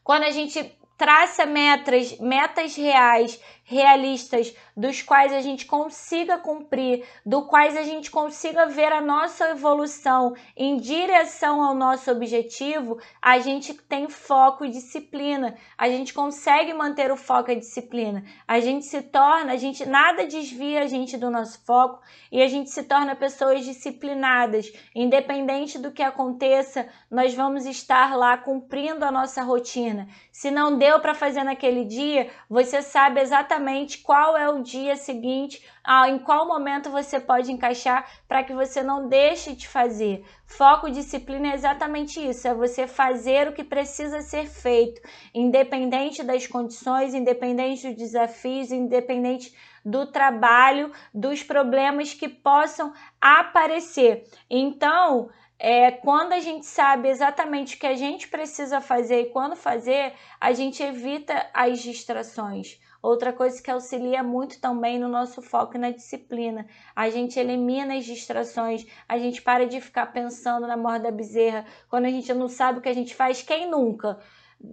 quando 0.03 0.23
a 0.23 0.31
gente 0.31 0.77
traça 0.97 1.45
metas, 1.47 2.17
metas 2.19 2.75
reais, 2.75 3.41
realistas, 3.71 4.53
dos 4.75 5.01
quais 5.01 5.31
a 5.31 5.39
gente 5.39 5.65
consiga 5.65 6.37
cumprir, 6.37 7.05
do 7.25 7.43
quais 7.43 7.77
a 7.77 7.83
gente 7.83 8.11
consiga 8.11 8.65
ver 8.65 8.91
a 8.91 8.99
nossa 8.99 9.51
evolução 9.51 10.35
em 10.57 10.75
direção 10.75 11.63
ao 11.63 11.73
nosso 11.73 12.11
objetivo, 12.11 12.99
a 13.21 13.39
gente 13.39 13.73
tem 13.73 14.09
foco 14.09 14.65
e 14.65 14.69
disciplina. 14.69 15.55
A 15.77 15.87
gente 15.87 16.13
consegue 16.13 16.73
manter 16.73 17.11
o 17.11 17.15
foco 17.15 17.49
e 17.49 17.53
a 17.53 17.59
disciplina. 17.59 18.25
A 18.45 18.59
gente 18.59 18.85
se 18.85 19.01
torna, 19.01 19.53
a 19.53 19.57
gente 19.57 19.85
nada 19.85 20.27
desvia 20.27 20.81
a 20.81 20.87
gente 20.87 21.15
do 21.15 21.31
nosso 21.31 21.63
foco 21.65 22.01
e 22.29 22.41
a 22.41 22.47
gente 22.49 22.69
se 22.69 22.83
torna 22.83 23.15
pessoas 23.15 23.63
disciplinadas. 23.63 24.69
Independente 24.93 25.79
do 25.79 25.91
que 25.91 26.03
aconteça, 26.03 26.89
nós 27.09 27.33
vamos 27.33 27.65
estar 27.65 28.17
lá 28.17 28.37
cumprindo 28.37 29.05
a 29.05 29.11
nossa 29.11 29.41
rotina. 29.43 30.09
Se 30.29 30.51
não 30.51 30.77
deu 30.77 30.99
para 30.99 31.13
fazer 31.13 31.43
naquele 31.43 31.85
dia, 31.85 32.29
você 32.49 32.81
sabe 32.81 33.21
exatamente 33.21 33.60
qual 34.03 34.37
é 34.37 34.49
o 34.49 34.61
dia 34.61 34.95
seguinte, 34.95 35.63
em 36.07 36.19
qual 36.19 36.47
momento 36.47 36.89
você 36.89 37.19
pode 37.19 37.51
encaixar 37.51 38.09
para 38.27 38.43
que 38.43 38.53
você 38.53 38.83
não 38.83 39.07
deixe 39.07 39.55
de 39.55 39.67
fazer. 39.67 40.25
Foco 40.45 40.87
e 40.87 40.91
disciplina 40.91 41.51
é 41.51 41.53
exatamente 41.53 42.19
isso, 42.19 42.47
é 42.47 42.53
você 42.53 42.87
fazer 42.87 43.47
o 43.47 43.53
que 43.53 43.63
precisa 43.63 44.21
ser 44.21 44.47
feito, 44.47 45.01
independente 45.33 46.23
das 46.23 46.45
condições, 46.47 47.13
independente 47.13 47.87
dos 47.87 47.97
desafios, 47.97 48.71
independente 48.71 49.53
do 49.83 50.05
trabalho, 50.05 50.91
dos 51.13 51.43
problemas 51.43 52.13
que 52.13 52.29
possam 52.29 52.93
aparecer. 53.19 54.25
Então, 54.49 55.29
é, 55.63 55.91
quando 55.91 56.33
a 56.33 56.39
gente 56.39 56.65
sabe 56.65 57.07
exatamente 57.07 57.75
o 57.75 57.79
que 57.79 57.85
a 57.85 57.95
gente 57.95 58.27
precisa 58.27 58.81
fazer 58.81 59.21
e 59.21 59.29
quando 59.29 59.55
fazer, 59.55 60.13
a 60.39 60.53
gente 60.53 60.81
evita 60.81 61.47
as 61.53 61.79
distrações. 61.79 62.80
Outra 63.01 63.33
coisa 63.33 63.61
que 63.61 63.71
auxilia 63.71 64.21
muito 64.21 64.59
também 64.59 64.99
no 64.99 65.07
nosso 65.07 65.41
foco 65.41 65.77
na 65.77 65.89
disciplina. 65.89 66.67
A 66.95 67.09
gente 67.09 67.39
elimina 67.39 67.95
as 67.95 68.05
distrações, 68.05 68.85
a 69.07 69.17
gente 69.17 69.41
para 69.41 69.65
de 69.65 69.81
ficar 69.81 70.07
pensando 70.07 70.67
na 70.67 70.77
morte 70.77 71.03
da 71.03 71.11
bezerra. 71.11 71.65
Quando 71.89 72.05
a 72.05 72.11
gente 72.11 72.31
não 72.33 72.47
sabe 72.47 72.79
o 72.79 72.81
que 72.81 72.89
a 72.89 72.93
gente 72.93 73.15
faz, 73.15 73.41
quem 73.41 73.69
nunca? 73.69 74.19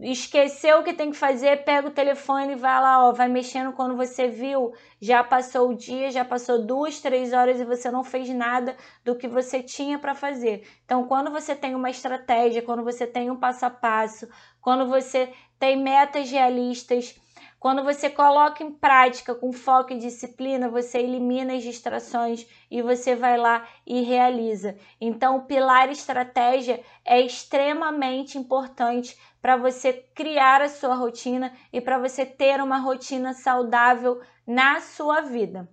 esqueceu 0.03 0.81
o 0.81 0.85
que 0.85 0.93
tem 0.93 1.11
que 1.11 1.17
fazer, 1.17 1.64
pega 1.64 1.88
o 1.88 1.93
telefone 1.93 2.53
e 2.53 2.57
vai 2.57 2.81
lá, 2.81 3.09
ó, 3.09 3.12
vai 3.12 3.29
mexendo 3.29 3.73
quando 3.73 3.97
você 3.97 4.29
viu, 4.29 4.73
já 5.01 5.25
passou 5.25 5.71
o 5.71 5.75
dia, 5.75 6.11
já 6.11 6.25
passou 6.25 6.64
duas, 6.64 7.01
três 7.01 7.33
horas 7.33 7.59
e 7.59 7.64
você 7.64 7.91
não 7.91 8.05
fez 8.05 8.29
nada 8.29 8.77
do 9.05 9.17
que 9.17 9.27
você 9.27 9.62
tinha 9.62 9.99
para 9.99 10.14
fazer. 10.14 10.67
Então, 10.85 11.05
quando 11.07 11.31
você 11.31 11.55
tem 11.55 11.75
uma 11.75 11.91
estratégia, 11.91 12.62
quando 12.62 12.85
você 12.85 13.07
tem 13.07 13.31
um 13.31 13.37
passo 13.37 13.64
a 13.64 13.71
passo, 13.71 14.29
quando 14.61 14.87
você 14.87 15.33
tem 15.59 15.77
metas 15.77 16.31
realistas, 16.31 17.19
quando 17.59 17.83
você 17.83 18.09
coloca 18.09 18.62
em 18.62 18.71
prática 18.71 19.35
com 19.35 19.53
foco 19.53 19.92
e 19.92 19.99
disciplina, 19.99 20.68
você 20.68 20.99
elimina 20.99 21.55
as 21.55 21.62
distrações 21.62 22.47
e 22.71 22.81
você 22.81 23.16
vai 23.16 23.37
lá 23.37 23.66
e 23.85 24.03
realiza. 24.03 24.77
Então, 25.01 25.38
o 25.38 25.42
pilar 25.42 25.90
estratégia 25.90 26.81
é 27.05 27.21
extremamente 27.21 28.38
importante 28.38 29.18
para 29.42 29.57
você 29.57 29.92
criar 30.14 30.62
a 30.62 30.68
sua 30.68 30.94
rotina 30.94 31.53
e 31.73 31.81
para 31.81 31.99
você 31.99 32.25
ter 32.25 32.61
uma 32.62 32.79
rotina 32.79 33.33
saudável 33.33 34.21
na 34.47 34.81
sua 34.81 35.23
vida. 35.23 35.68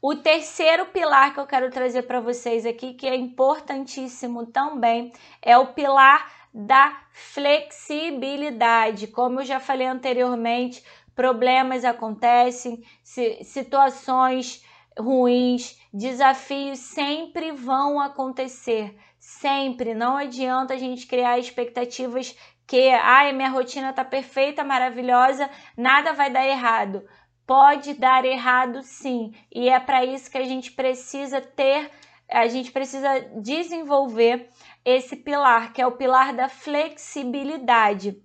O 0.00 0.14
terceiro 0.14 0.86
pilar 0.86 1.32
que 1.32 1.40
eu 1.40 1.46
quero 1.46 1.70
trazer 1.70 2.02
para 2.02 2.20
vocês 2.20 2.66
aqui, 2.66 2.92
que 2.92 3.06
é 3.06 3.16
importantíssimo 3.16 4.46
também, 4.46 5.10
é 5.40 5.56
o 5.56 5.72
pilar 5.72 6.45
da 6.58 7.02
flexibilidade. 7.12 9.08
Como 9.08 9.40
eu 9.40 9.44
já 9.44 9.60
falei 9.60 9.86
anteriormente, 9.86 10.82
problemas 11.14 11.84
acontecem, 11.84 12.82
situações 13.42 14.64
ruins, 14.98 15.78
desafios 15.92 16.78
sempre 16.78 17.52
vão 17.52 18.00
acontecer. 18.00 18.96
Sempre. 19.18 19.92
Não 19.94 20.16
adianta 20.16 20.72
a 20.72 20.78
gente 20.78 21.06
criar 21.06 21.38
expectativas 21.38 22.34
que, 22.66 22.88
ai, 22.88 23.34
minha 23.34 23.50
rotina 23.50 23.92
tá 23.92 24.02
perfeita, 24.04 24.64
maravilhosa, 24.64 25.50
nada 25.76 26.14
vai 26.14 26.30
dar 26.30 26.46
errado. 26.46 27.06
Pode 27.46 27.92
dar 27.94 28.24
errado 28.24 28.82
sim, 28.82 29.32
e 29.54 29.68
é 29.68 29.78
para 29.78 30.04
isso 30.04 30.30
que 30.30 30.38
a 30.38 30.44
gente 30.44 30.72
precisa 30.72 31.40
ter, 31.40 31.90
a 32.28 32.48
gente 32.48 32.72
precisa 32.72 33.20
desenvolver 33.40 34.48
esse 34.86 35.16
pilar, 35.16 35.72
que 35.72 35.82
é 35.82 35.86
o 35.86 35.96
pilar 35.96 36.32
da 36.32 36.48
flexibilidade. 36.48 38.22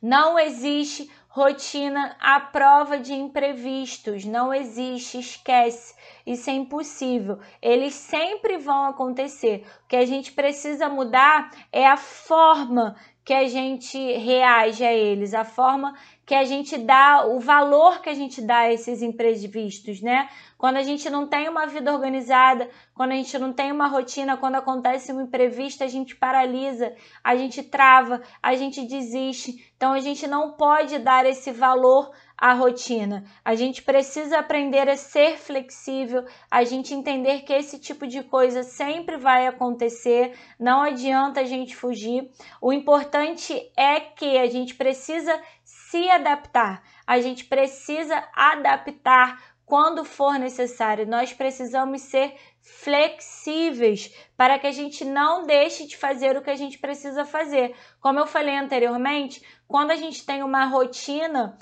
Não 0.00 0.38
existe 0.38 1.10
rotina 1.28 2.16
à 2.18 2.40
prova 2.40 2.98
de 2.98 3.12
imprevistos, 3.12 4.24
não 4.24 4.52
existe, 4.52 5.18
esquece. 5.18 5.94
Isso 6.26 6.48
é 6.48 6.54
impossível. 6.54 7.38
Eles 7.60 7.94
sempre 7.94 8.56
vão 8.56 8.86
acontecer. 8.86 9.66
O 9.84 9.88
que 9.88 9.96
a 9.96 10.06
gente 10.06 10.32
precisa 10.32 10.88
mudar 10.88 11.50
é 11.70 11.86
a 11.86 11.98
forma 11.98 12.96
que 13.22 13.34
a 13.34 13.46
gente 13.46 13.98
reage 14.16 14.82
a 14.82 14.92
eles, 14.92 15.34
a 15.34 15.44
forma 15.44 15.94
que 16.28 16.34
a 16.34 16.44
gente 16.44 16.76
dá, 16.76 17.24
o 17.26 17.40
valor 17.40 18.02
que 18.02 18.10
a 18.10 18.14
gente 18.14 18.42
dá 18.42 18.58
a 18.58 18.70
esses 18.70 19.00
imprevistos, 19.00 20.02
né? 20.02 20.28
Quando 20.58 20.76
a 20.76 20.82
gente 20.82 21.08
não 21.08 21.26
tem 21.26 21.48
uma 21.48 21.66
vida 21.66 21.90
organizada, 21.90 22.68
quando 22.94 23.12
a 23.12 23.14
gente 23.14 23.38
não 23.38 23.50
tem 23.50 23.72
uma 23.72 23.86
rotina, 23.86 24.36
quando 24.36 24.56
acontece 24.56 25.10
um 25.10 25.22
imprevisto, 25.22 25.82
a 25.82 25.86
gente 25.86 26.14
paralisa, 26.14 26.94
a 27.24 27.34
gente 27.34 27.62
trava, 27.62 28.20
a 28.42 28.54
gente 28.54 28.82
desiste. 28.82 29.72
Então 29.74 29.92
a 29.94 30.00
gente 30.00 30.26
não 30.26 30.50
pode 30.50 30.98
dar 30.98 31.24
esse 31.24 31.50
valor 31.50 32.10
à 32.36 32.52
rotina. 32.52 33.24
A 33.44 33.54
gente 33.54 33.82
precisa 33.82 34.38
aprender 34.38 34.88
a 34.88 34.96
ser 34.96 35.38
flexível, 35.38 36.24
a 36.50 36.62
gente 36.62 36.92
entender 36.92 37.40
que 37.40 37.52
esse 37.52 37.78
tipo 37.78 38.06
de 38.06 38.22
coisa 38.22 38.62
sempre 38.62 39.16
vai 39.16 39.46
acontecer, 39.46 40.36
não 40.58 40.82
adianta 40.82 41.40
a 41.40 41.44
gente 41.44 41.74
fugir. 41.74 42.30
O 42.60 42.72
importante 42.72 43.70
é 43.76 43.98
que 44.00 44.36
a 44.36 44.46
gente 44.46 44.74
precisa 44.74 45.40
se 45.90 46.10
adaptar, 46.10 46.82
a 47.06 47.18
gente 47.18 47.46
precisa 47.46 48.22
adaptar 48.34 49.42
quando 49.64 50.04
for 50.04 50.38
necessário. 50.38 51.06
Nós 51.06 51.32
precisamos 51.32 52.02
ser 52.02 52.34
flexíveis 52.60 54.14
para 54.36 54.58
que 54.58 54.66
a 54.66 54.72
gente 54.72 55.04
não 55.04 55.46
deixe 55.46 55.86
de 55.86 55.96
fazer 55.96 56.36
o 56.36 56.42
que 56.42 56.50
a 56.50 56.56
gente 56.56 56.78
precisa 56.78 57.24
fazer. 57.24 57.74
Como 58.00 58.18
eu 58.18 58.26
falei 58.26 58.56
anteriormente, 58.56 59.42
quando 59.66 59.90
a 59.90 59.96
gente 59.96 60.24
tem 60.26 60.42
uma 60.42 60.66
rotina 60.66 61.58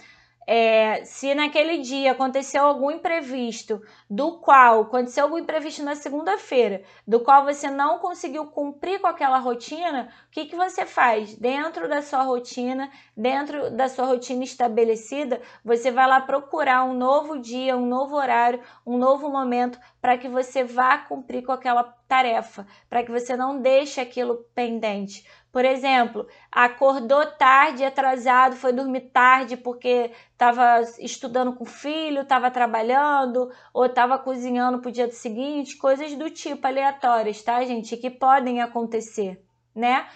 é, 0.47 1.05
se 1.05 1.35
naquele 1.35 1.79
dia 1.79 2.13
aconteceu 2.13 2.65
algum 2.65 2.91
imprevisto, 2.91 3.83
do 4.09 4.39
qual 4.39 4.83
aconteceu 4.83 5.25
algum 5.25 5.39
imprevisto 5.39 5.83
na 5.83 5.97
segunda-feira, 5.97 6.83
do 7.07 7.21
qual 7.21 7.45
você 7.45 7.69
não 7.69 7.99
conseguiu 7.99 8.47
cumprir 8.47 9.01
com 9.01 9.09
aquela 9.09 9.39
rotina, 9.39 10.09
o 10.29 10.31
que, 10.31 10.45
que 10.45 10.55
você 10.55 10.87
faz? 10.87 11.35
Dentro 11.35 11.89
da 11.89 12.01
sua 12.01 12.23
rotina, 12.23 12.89
dentro 13.17 13.71
da 13.73 13.89
sua 13.89 14.07
rotina 14.07 14.45
estabelecida, 14.45 15.41
você 15.65 15.91
vai 15.91 16.07
lá 16.07 16.21
procurar 16.21 16.85
um 16.85 16.95
novo 16.95 17.39
dia, 17.39 17.77
um 17.77 17.87
novo 17.87 18.15
horário, 18.15 18.63
um 18.87 18.97
novo 18.97 19.29
momento 19.29 19.79
para 20.01 20.17
que 20.17 20.29
você 20.29 20.63
vá 20.63 20.99
cumprir 20.99 21.43
com 21.43 21.51
aquela 21.51 21.83
tarefa, 22.07 22.65
para 22.89 23.03
que 23.03 23.11
você 23.11 23.37
não 23.37 23.61
deixe 23.61 24.01
aquilo 24.01 24.47
pendente. 24.55 25.27
Por 25.57 25.65
exemplo, 25.65 26.29
acordou 26.53 27.25
tarde, 27.25 27.83
atrasado, 27.83 28.57
foi 28.57 28.75
dormir 28.75 29.09
tarde 29.11 29.57
porque 29.57 30.11
estava 30.31 30.83
estudando 30.99 31.55
com 31.55 31.65
o 31.65 31.67
filho, 31.67 32.21
estava 32.21 32.51
trabalhando 32.51 33.51
ou 33.73 33.87
estava 33.87 34.19
cozinhando 34.19 34.81
para 34.81 34.91
o 34.91 34.93
dia 34.93 35.11
seguinte, 35.11 35.79
coisas 35.79 36.15
do 36.15 36.29
tipo 36.29 36.67
aleatórias, 36.67 37.41
tá, 37.41 37.65
gente? 37.65 37.97
Que 37.97 38.11
podem 38.11 38.61
acontecer, 38.61 39.43
né? 39.75 40.07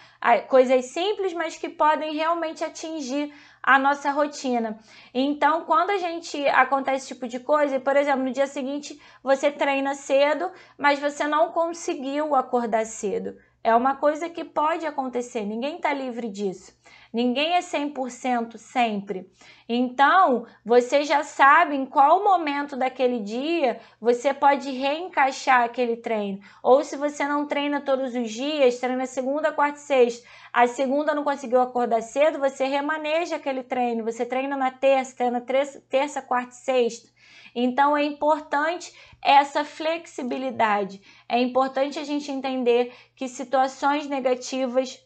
Coisas 0.47 0.85
simples, 0.91 1.33
mas 1.33 1.57
que 1.57 1.71
podem 1.71 2.13
realmente 2.13 2.63
atingir 2.63 3.33
a 3.63 3.79
nossa 3.79 4.11
rotina. 4.11 4.79
Então, 5.15 5.65
quando 5.65 5.89
a 5.89 5.97
gente 5.97 6.47
acontece 6.49 6.99
esse 6.99 7.15
tipo 7.15 7.27
de 7.27 7.41
coisa, 7.41 7.81
por 7.81 7.97
exemplo, 7.97 8.25
no 8.25 8.31
dia 8.31 8.47
seguinte 8.47 9.01
você 9.23 9.51
treina 9.51 9.95
cedo, 9.95 10.51
mas 10.77 10.99
você 10.99 11.27
não 11.27 11.51
conseguiu 11.51 12.35
acordar 12.35 12.85
cedo. 12.85 13.39
É 13.63 13.75
uma 13.75 13.95
coisa 13.95 14.29
que 14.31 14.43
pode 14.43 14.87
acontecer, 14.87 15.45
ninguém 15.45 15.77
está 15.77 15.93
livre 15.93 16.29
disso. 16.29 16.73
Ninguém 17.13 17.55
é 17.55 17.59
100% 17.61 18.57
sempre. 18.57 19.29
Então, 19.69 20.47
você 20.65 21.03
já 21.03 21.25
sabe 21.25 21.75
em 21.75 21.85
qual 21.85 22.23
momento 22.23 22.77
daquele 22.77 23.19
dia 23.19 23.81
você 24.01 24.33
pode 24.33 24.71
reencaixar 24.71 25.65
aquele 25.65 25.97
treino. 25.97 26.41
Ou 26.63 26.85
se 26.85 26.97
você 26.97 27.27
não 27.27 27.47
treina 27.47 27.81
todos 27.81 28.15
os 28.15 28.31
dias, 28.31 28.79
treina 28.79 29.07
segunda, 29.07 29.53
quarta 29.53 29.79
e 29.79 29.83
sexta, 29.83 30.27
a 30.53 30.67
segunda 30.69 31.15
não 31.15 31.25
conseguiu 31.25 31.61
acordar 31.61 32.01
cedo, 32.01 32.39
você 32.39 32.65
remaneja 32.65 33.37
aquele 33.37 33.65
treino. 33.65 34.05
Você 34.05 34.25
treina 34.25 34.57
na 34.57 34.71
terça, 34.71 35.17
treina 35.17 35.41
terça, 35.41 36.23
quarta 36.23 36.53
e 36.53 36.57
sexta. 36.57 37.09
Então 37.55 37.97
é 37.97 38.05
importante 38.05 38.93
essa 39.23 39.65
flexibilidade. 39.65 41.01
É 41.29 41.39
importante 41.39 41.99
a 41.99 42.05
gente 42.05 42.31
entender 42.31 42.93
que 43.15 43.29
situações 43.29 44.07
negativas 44.07 44.99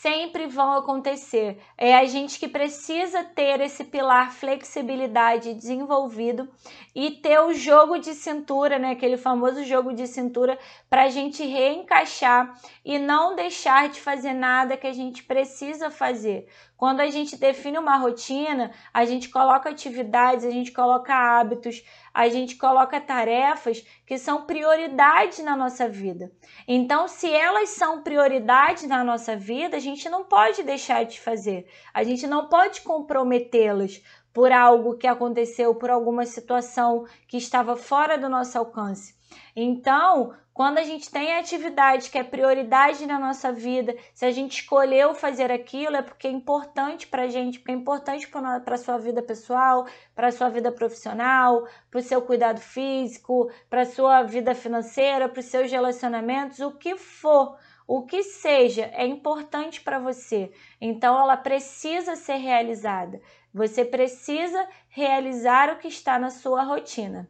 sempre 0.00 0.46
vão 0.46 0.74
acontecer. 0.74 1.58
É 1.76 1.96
a 1.96 2.04
gente 2.04 2.38
que 2.38 2.46
precisa 2.46 3.24
ter 3.24 3.60
esse 3.60 3.84
pilar 3.84 4.32
flexibilidade 4.32 5.54
desenvolvido 5.54 6.48
e 6.94 7.10
ter 7.10 7.40
o 7.40 7.52
jogo 7.52 7.98
de 7.98 8.14
cintura, 8.14 8.78
né? 8.78 8.92
Aquele 8.92 9.16
famoso 9.16 9.64
jogo 9.64 9.92
de 9.92 10.06
cintura 10.06 10.58
para 10.88 11.04
a 11.04 11.08
gente 11.08 11.44
reencaixar 11.44 12.54
e 12.84 12.98
não 12.98 13.34
deixar 13.34 13.88
de 13.88 14.00
fazer 14.00 14.34
nada 14.34 14.76
que 14.76 14.86
a 14.86 14.92
gente 14.92 15.24
precisa 15.24 15.90
fazer. 15.90 16.48
Quando 16.76 17.00
a 17.00 17.08
gente 17.08 17.36
define 17.36 17.76
uma 17.76 17.96
rotina, 17.96 18.70
a 18.94 19.04
gente 19.04 19.28
coloca 19.28 19.68
atividades, 19.68 20.44
a 20.44 20.50
gente 20.50 20.70
coloca 20.70 21.12
hábitos, 21.12 21.82
a 22.18 22.28
gente 22.28 22.56
coloca 22.56 23.00
tarefas 23.00 23.86
que 24.04 24.18
são 24.18 24.42
prioridades 24.44 25.38
na 25.38 25.54
nossa 25.54 25.88
vida. 25.88 26.32
Então, 26.66 27.06
se 27.06 27.32
elas 27.32 27.68
são 27.68 28.02
prioridades 28.02 28.88
na 28.88 29.04
nossa 29.04 29.36
vida, 29.36 29.76
a 29.76 29.80
gente 29.80 30.08
não 30.08 30.24
pode 30.24 30.64
deixar 30.64 31.04
de 31.04 31.20
fazer. 31.20 31.70
A 31.94 32.02
gente 32.02 32.26
não 32.26 32.48
pode 32.48 32.80
comprometê-las 32.80 34.02
por 34.32 34.50
algo 34.50 34.96
que 34.98 35.06
aconteceu, 35.06 35.76
por 35.76 35.90
alguma 35.90 36.26
situação 36.26 37.06
que 37.28 37.36
estava 37.36 37.76
fora 37.76 38.18
do 38.18 38.28
nosso 38.28 38.58
alcance. 38.58 39.14
Então, 39.54 40.34
quando 40.58 40.78
a 40.78 40.82
gente 40.82 41.08
tem 41.08 41.36
atividade 41.36 42.10
que 42.10 42.18
é 42.18 42.24
prioridade 42.24 43.06
na 43.06 43.16
nossa 43.16 43.52
vida, 43.52 43.94
se 44.12 44.26
a 44.26 44.32
gente 44.32 44.60
escolheu 44.60 45.14
fazer 45.14 45.52
aquilo, 45.52 45.94
é 45.94 46.02
porque 46.02 46.26
é 46.26 46.32
importante 46.32 47.06
para 47.06 47.22
a 47.22 47.28
gente, 47.28 47.60
porque 47.60 47.70
é 47.70 47.76
importante 47.76 48.26
para 48.26 48.74
a 48.74 48.76
sua 48.76 48.98
vida 48.98 49.22
pessoal, 49.22 49.86
para 50.16 50.26
a 50.26 50.32
sua 50.32 50.48
vida 50.48 50.72
profissional, 50.72 51.64
para 51.88 52.00
o 52.00 52.02
seu 52.02 52.20
cuidado 52.20 52.58
físico, 52.58 53.48
para 53.70 53.82
a 53.82 53.86
sua 53.86 54.24
vida 54.24 54.52
financeira, 54.52 55.28
para 55.28 55.38
os 55.38 55.46
seus 55.46 55.70
relacionamentos, 55.70 56.58
o 56.58 56.72
que 56.72 56.96
for. 56.96 57.56
O 57.86 58.02
que 58.02 58.24
seja 58.24 58.90
é 58.94 59.06
importante 59.06 59.80
para 59.80 60.00
você, 60.00 60.50
então 60.80 61.20
ela 61.20 61.36
precisa 61.36 62.16
ser 62.16 62.34
realizada. 62.34 63.20
Você 63.54 63.84
precisa 63.84 64.68
realizar 64.88 65.72
o 65.72 65.78
que 65.78 65.86
está 65.86 66.18
na 66.18 66.30
sua 66.30 66.64
rotina, 66.64 67.28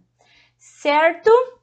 certo? 0.56 1.57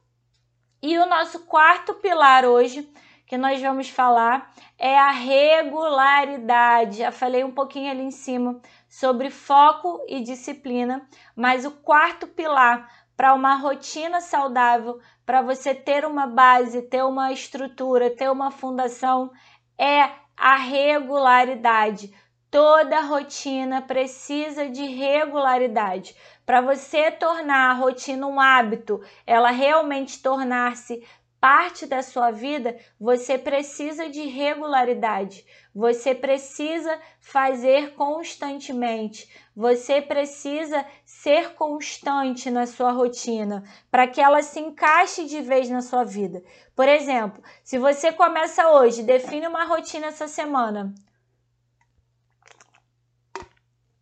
E 0.88 0.96
o 0.98 1.06
nosso 1.06 1.40
quarto 1.46 1.94
pilar 1.94 2.44
hoje 2.44 2.88
que 3.26 3.36
nós 3.36 3.60
vamos 3.60 3.90
falar 3.90 4.54
é 4.78 4.96
a 4.96 5.10
regularidade. 5.10 6.98
Já 6.98 7.10
falei 7.10 7.42
um 7.42 7.50
pouquinho 7.50 7.90
ali 7.90 8.02
em 8.04 8.12
cima 8.12 8.60
sobre 8.88 9.28
foco 9.28 10.00
e 10.06 10.20
disciplina, 10.20 11.04
mas 11.34 11.64
o 11.64 11.72
quarto 11.72 12.28
pilar 12.28 12.88
para 13.16 13.34
uma 13.34 13.56
rotina 13.56 14.20
saudável, 14.20 15.00
para 15.24 15.42
você 15.42 15.74
ter 15.74 16.04
uma 16.04 16.28
base, 16.28 16.82
ter 16.82 17.02
uma 17.02 17.32
estrutura, 17.32 18.14
ter 18.14 18.30
uma 18.30 18.52
fundação, 18.52 19.32
é 19.76 20.08
a 20.36 20.54
regularidade. 20.54 22.14
Toda 22.50 23.00
rotina 23.00 23.82
precisa 23.82 24.68
de 24.68 24.84
regularidade. 24.86 26.16
Para 26.44 26.60
você 26.60 27.10
tornar 27.10 27.70
a 27.70 27.74
rotina 27.74 28.26
um 28.26 28.40
hábito, 28.40 29.02
ela 29.26 29.50
realmente 29.50 30.22
tornar-se 30.22 31.02
parte 31.40 31.86
da 31.86 32.02
sua 32.02 32.30
vida, 32.30 32.76
você 32.98 33.36
precisa 33.36 34.08
de 34.08 34.22
regularidade. 34.22 35.44
Você 35.74 36.14
precisa 36.14 36.98
fazer 37.20 37.94
constantemente. 37.94 39.28
Você 39.54 40.00
precisa 40.00 40.84
ser 41.04 41.54
constante 41.54 42.50
na 42.50 42.66
sua 42.66 42.90
rotina 42.90 43.62
para 43.90 44.06
que 44.06 44.20
ela 44.20 44.42
se 44.42 44.58
encaixe 44.58 45.26
de 45.26 45.40
vez 45.40 45.68
na 45.68 45.82
sua 45.82 46.04
vida. 46.04 46.42
Por 46.74 46.88
exemplo, 46.88 47.42
se 47.62 47.78
você 47.78 48.10
começa 48.12 48.70
hoje, 48.70 49.02
define 49.02 49.46
uma 49.46 49.64
rotina 49.64 50.06
essa 50.06 50.26
semana. 50.26 50.94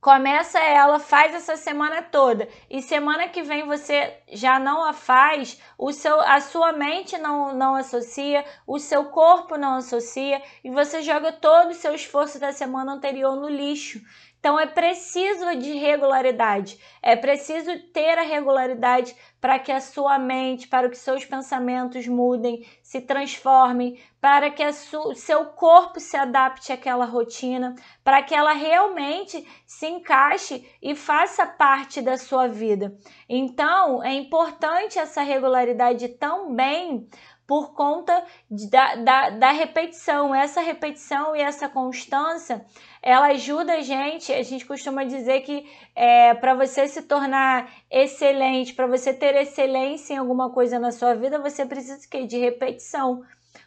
Começa 0.04 0.58
ela, 0.58 0.98
faz 0.98 1.34
essa 1.34 1.56
semana 1.56 2.02
toda 2.02 2.46
e 2.68 2.82
semana 2.82 3.26
que 3.26 3.42
vem 3.42 3.66
você 3.66 4.12
já 4.30 4.58
não 4.58 4.84
a 4.84 4.92
faz, 4.92 5.58
o 5.78 5.92
seu, 5.92 6.20
a 6.20 6.42
sua 6.42 6.74
mente 6.74 7.16
não, 7.16 7.54
não 7.54 7.74
associa, 7.74 8.44
o 8.66 8.78
seu 8.78 9.06
corpo 9.06 9.56
não 9.56 9.76
associa 9.76 10.42
e 10.62 10.68
você 10.70 11.00
joga 11.00 11.32
todo 11.32 11.70
o 11.70 11.74
seu 11.74 11.94
esforço 11.94 12.38
da 12.38 12.52
semana 12.52 12.92
anterior 12.92 13.34
no 13.34 13.48
lixo. 13.48 13.98
Então 14.44 14.60
é 14.60 14.66
preciso 14.66 15.56
de 15.56 15.72
regularidade, 15.72 16.78
é 17.00 17.16
preciso 17.16 17.78
ter 17.94 18.18
a 18.18 18.22
regularidade 18.22 19.16
para 19.40 19.58
que 19.58 19.72
a 19.72 19.80
sua 19.80 20.18
mente, 20.18 20.68
para 20.68 20.86
que 20.90 20.98
seus 20.98 21.24
pensamentos 21.24 22.06
mudem, 22.06 22.62
se 22.82 23.00
transformem, 23.00 23.98
para 24.20 24.50
que 24.50 24.62
o 24.62 25.14
seu 25.14 25.46
corpo 25.46 25.98
se 25.98 26.18
adapte 26.18 26.74
àquela 26.74 27.06
rotina, 27.06 27.74
para 28.02 28.22
que 28.22 28.34
ela 28.34 28.52
realmente 28.52 29.46
se 29.66 29.86
encaixe 29.86 30.70
e 30.82 30.94
faça 30.94 31.46
parte 31.46 32.02
da 32.02 32.18
sua 32.18 32.46
vida. 32.46 32.94
Então 33.26 34.04
é 34.04 34.12
importante 34.12 34.98
essa 34.98 35.22
regularidade 35.22 36.08
também 36.08 37.08
por 37.46 37.74
conta 37.74 38.24
da, 38.70 38.94
da, 38.96 39.30
da, 39.30 39.50
repetição. 39.50 40.34
Essa 40.34 40.60
repetição 40.60 41.36
e 41.36 41.40
essa 41.40 41.68
constância, 41.68 42.64
ela 43.02 43.28
ajuda 43.28 43.74
a 43.74 43.82
gente. 43.82 44.32
A 44.32 44.42
gente 44.42 44.64
costuma 44.64 45.04
dizer 45.04 45.40
que 45.42 45.68
é, 45.94 46.34
para 46.34 46.54
você 46.54 46.86
se 46.88 47.02
tornar 47.02 47.70
excelente, 47.90 48.74
para 48.74 48.86
você 48.86 49.12
ter 49.12 49.34
excelência 49.36 50.14
em 50.14 50.18
alguma 50.18 50.50
coisa 50.50 50.78
na 50.78 50.90
sua 50.90 51.14
vida, 51.14 51.38
você 51.38 51.66
precisa 51.66 52.00
de 52.26 52.38
repetição. 52.38 53.22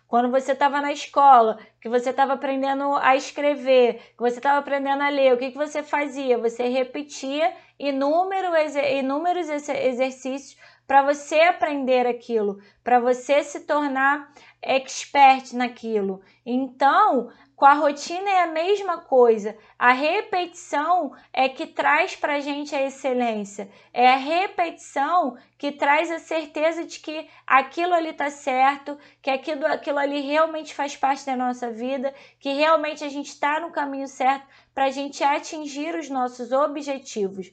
Quando 0.07 0.31
você 0.31 0.53
estava 0.53 0.79
na 0.79 0.93
escola, 0.93 1.59
que 1.81 1.89
você 1.89 2.11
estava 2.11 2.33
aprendendo 2.33 2.95
a 2.95 3.17
escrever, 3.17 4.13
que 4.15 4.19
você 4.19 4.37
estava 4.37 4.59
aprendendo 4.59 5.03
a 5.03 5.09
ler, 5.09 5.33
o 5.33 5.37
que, 5.37 5.51
que 5.51 5.57
você 5.57 5.83
fazia? 5.83 6.37
Você 6.37 6.63
repetia 6.69 7.53
inúmeros, 7.77 8.75
inúmeros 8.75 9.49
exercícios 9.49 10.57
para 10.88 11.04
você 11.04 11.41
aprender 11.41 12.08
aquilo, 12.08 12.60
para 12.82 13.00
você 13.00 13.43
se 13.43 13.60
tornar 13.65 14.34
expert 14.62 15.54
naquilo. 15.54 16.21
Então, 16.45 17.30
com 17.58 17.65
a 17.65 17.73
rotina 17.73 18.30
é 18.30 18.43
a 18.43 18.47
mesma 18.47 19.00
coisa. 19.00 19.58
A 19.78 19.91
repetição 19.91 21.12
é 21.34 21.50
que 21.50 21.67
traz 21.67 22.15
para 22.15 22.36
a 22.36 22.39
gente 22.39 22.73
a 22.73 22.84
excelência. 22.84 23.69
É 23.91 24.08
a 24.08 24.15
repetição 24.15 25.36
que 25.58 25.71
traz 25.71 26.10
a 26.10 26.19
certeza 26.19 26.86
de 26.86 27.00
que 27.00 27.28
aquilo 27.45 27.93
ali 27.93 28.10
está 28.10 28.30
certo, 28.30 28.97
que 29.21 29.30
aquilo, 29.30 29.65
aquilo 29.65 29.97
ali 29.97 30.21
realmente 30.21 30.73
faz 30.73 30.95
parte 30.95 31.26
da 31.26 31.36
nossa 31.36 31.69
vida, 31.69 32.13
que 32.39 32.54
realmente 32.54 33.04
a 33.04 33.10
gente 33.10 33.30
está 33.30 33.60
no 33.60 33.71
caminho 33.71 34.08
certo 34.08 34.47
para 34.73 34.86
a 34.86 34.91
gente 34.91 35.23
atingir 35.23 35.95
os 35.95 36.10
nossos 36.10 36.52
objetivos. 36.52 37.52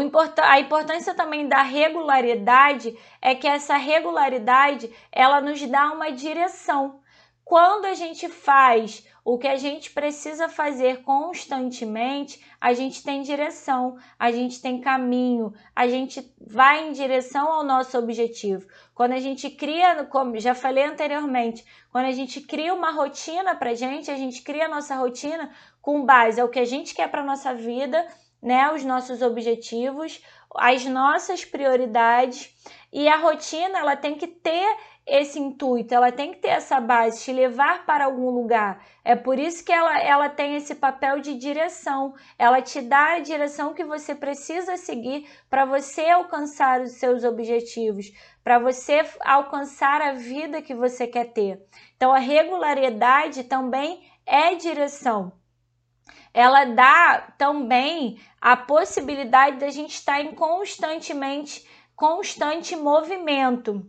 Import 0.00 0.38
a 0.38 0.58
importância 0.58 1.14
também 1.14 1.46
da 1.46 1.62
regularidade 1.62 2.96
é 3.20 3.34
que 3.34 3.46
essa 3.46 3.76
regularidade 3.76 4.90
ela 5.12 5.40
nos 5.40 5.60
dá 5.66 5.92
uma 5.92 6.10
direção. 6.10 7.00
Quando 7.44 7.84
a 7.84 7.92
gente 7.92 8.28
faz 8.28 9.06
o 9.24 9.36
que 9.36 9.46
a 9.46 9.56
gente 9.56 9.90
precisa 9.90 10.48
fazer 10.48 11.02
constantemente, 11.02 12.42
a 12.60 12.72
gente 12.72 13.04
tem 13.04 13.22
direção, 13.22 13.98
a 14.18 14.32
gente 14.32 14.60
tem 14.60 14.80
caminho, 14.80 15.52
a 15.76 15.86
gente 15.86 16.34
vai 16.40 16.88
em 16.88 16.92
direção 16.92 17.52
ao 17.52 17.62
nosso 17.62 17.98
objetivo. 17.98 18.66
Quando 18.94 19.12
a 19.12 19.20
gente 19.20 19.50
cria, 19.50 20.04
como 20.06 20.40
já 20.40 20.54
falei 20.54 20.84
anteriormente, 20.84 21.64
quando 21.90 22.06
a 22.06 22.12
gente 22.12 22.40
cria 22.40 22.72
uma 22.72 22.90
rotina 22.90 23.54
para 23.54 23.74
gente, 23.74 24.10
a 24.10 24.16
gente 24.16 24.42
cria 24.42 24.64
a 24.64 24.70
nossa 24.70 24.96
rotina 24.96 25.50
com 25.80 26.04
base 26.04 26.40
ao 26.40 26.48
que 26.48 26.58
a 26.58 26.64
gente 26.64 26.94
quer 26.94 27.08
para 27.08 27.22
nossa 27.22 27.54
vida 27.54 28.06
né, 28.42 28.72
os 28.72 28.84
nossos 28.84 29.22
objetivos, 29.22 30.20
as 30.56 30.84
nossas 30.84 31.44
prioridades 31.44 32.52
e 32.92 33.08
a 33.08 33.16
rotina 33.16 33.78
ela 33.78 33.96
tem 33.96 34.16
que 34.16 34.26
ter 34.26 34.76
esse 35.06 35.38
intuito, 35.38 35.94
ela 35.94 36.12
tem 36.12 36.32
que 36.32 36.38
ter 36.38 36.48
essa 36.48 36.80
base, 36.80 37.24
te 37.24 37.32
levar 37.32 37.84
para 37.86 38.04
algum 38.04 38.30
lugar. 38.30 38.84
É 39.04 39.16
por 39.16 39.38
isso 39.38 39.64
que 39.64 39.72
ela, 39.72 39.98
ela 40.00 40.28
tem 40.28 40.54
esse 40.54 40.76
papel 40.76 41.20
de 41.20 41.34
direção. 41.34 42.14
Ela 42.38 42.62
te 42.62 42.80
dá 42.80 43.14
a 43.14 43.18
direção 43.18 43.74
que 43.74 43.84
você 43.84 44.14
precisa 44.14 44.76
seguir 44.76 45.28
para 45.50 45.64
você 45.64 46.08
alcançar 46.08 46.80
os 46.80 46.92
seus 46.92 47.24
objetivos, 47.24 48.12
para 48.44 48.60
você 48.60 49.04
alcançar 49.24 50.00
a 50.00 50.12
vida 50.12 50.62
que 50.62 50.74
você 50.74 51.06
quer 51.06 51.32
ter. 51.32 51.60
Então, 51.96 52.12
a 52.12 52.18
regularidade 52.18 53.44
também 53.44 54.08
é 54.24 54.54
direção 54.54 55.32
ela 56.34 56.64
dá 56.64 57.32
também 57.36 58.20
a 58.40 58.56
possibilidade 58.56 59.58
da 59.58 59.70
gente 59.70 59.94
estar 59.94 60.20
em 60.20 60.32
constantemente 60.32 61.66
constante 61.94 62.74
movimento. 62.74 63.86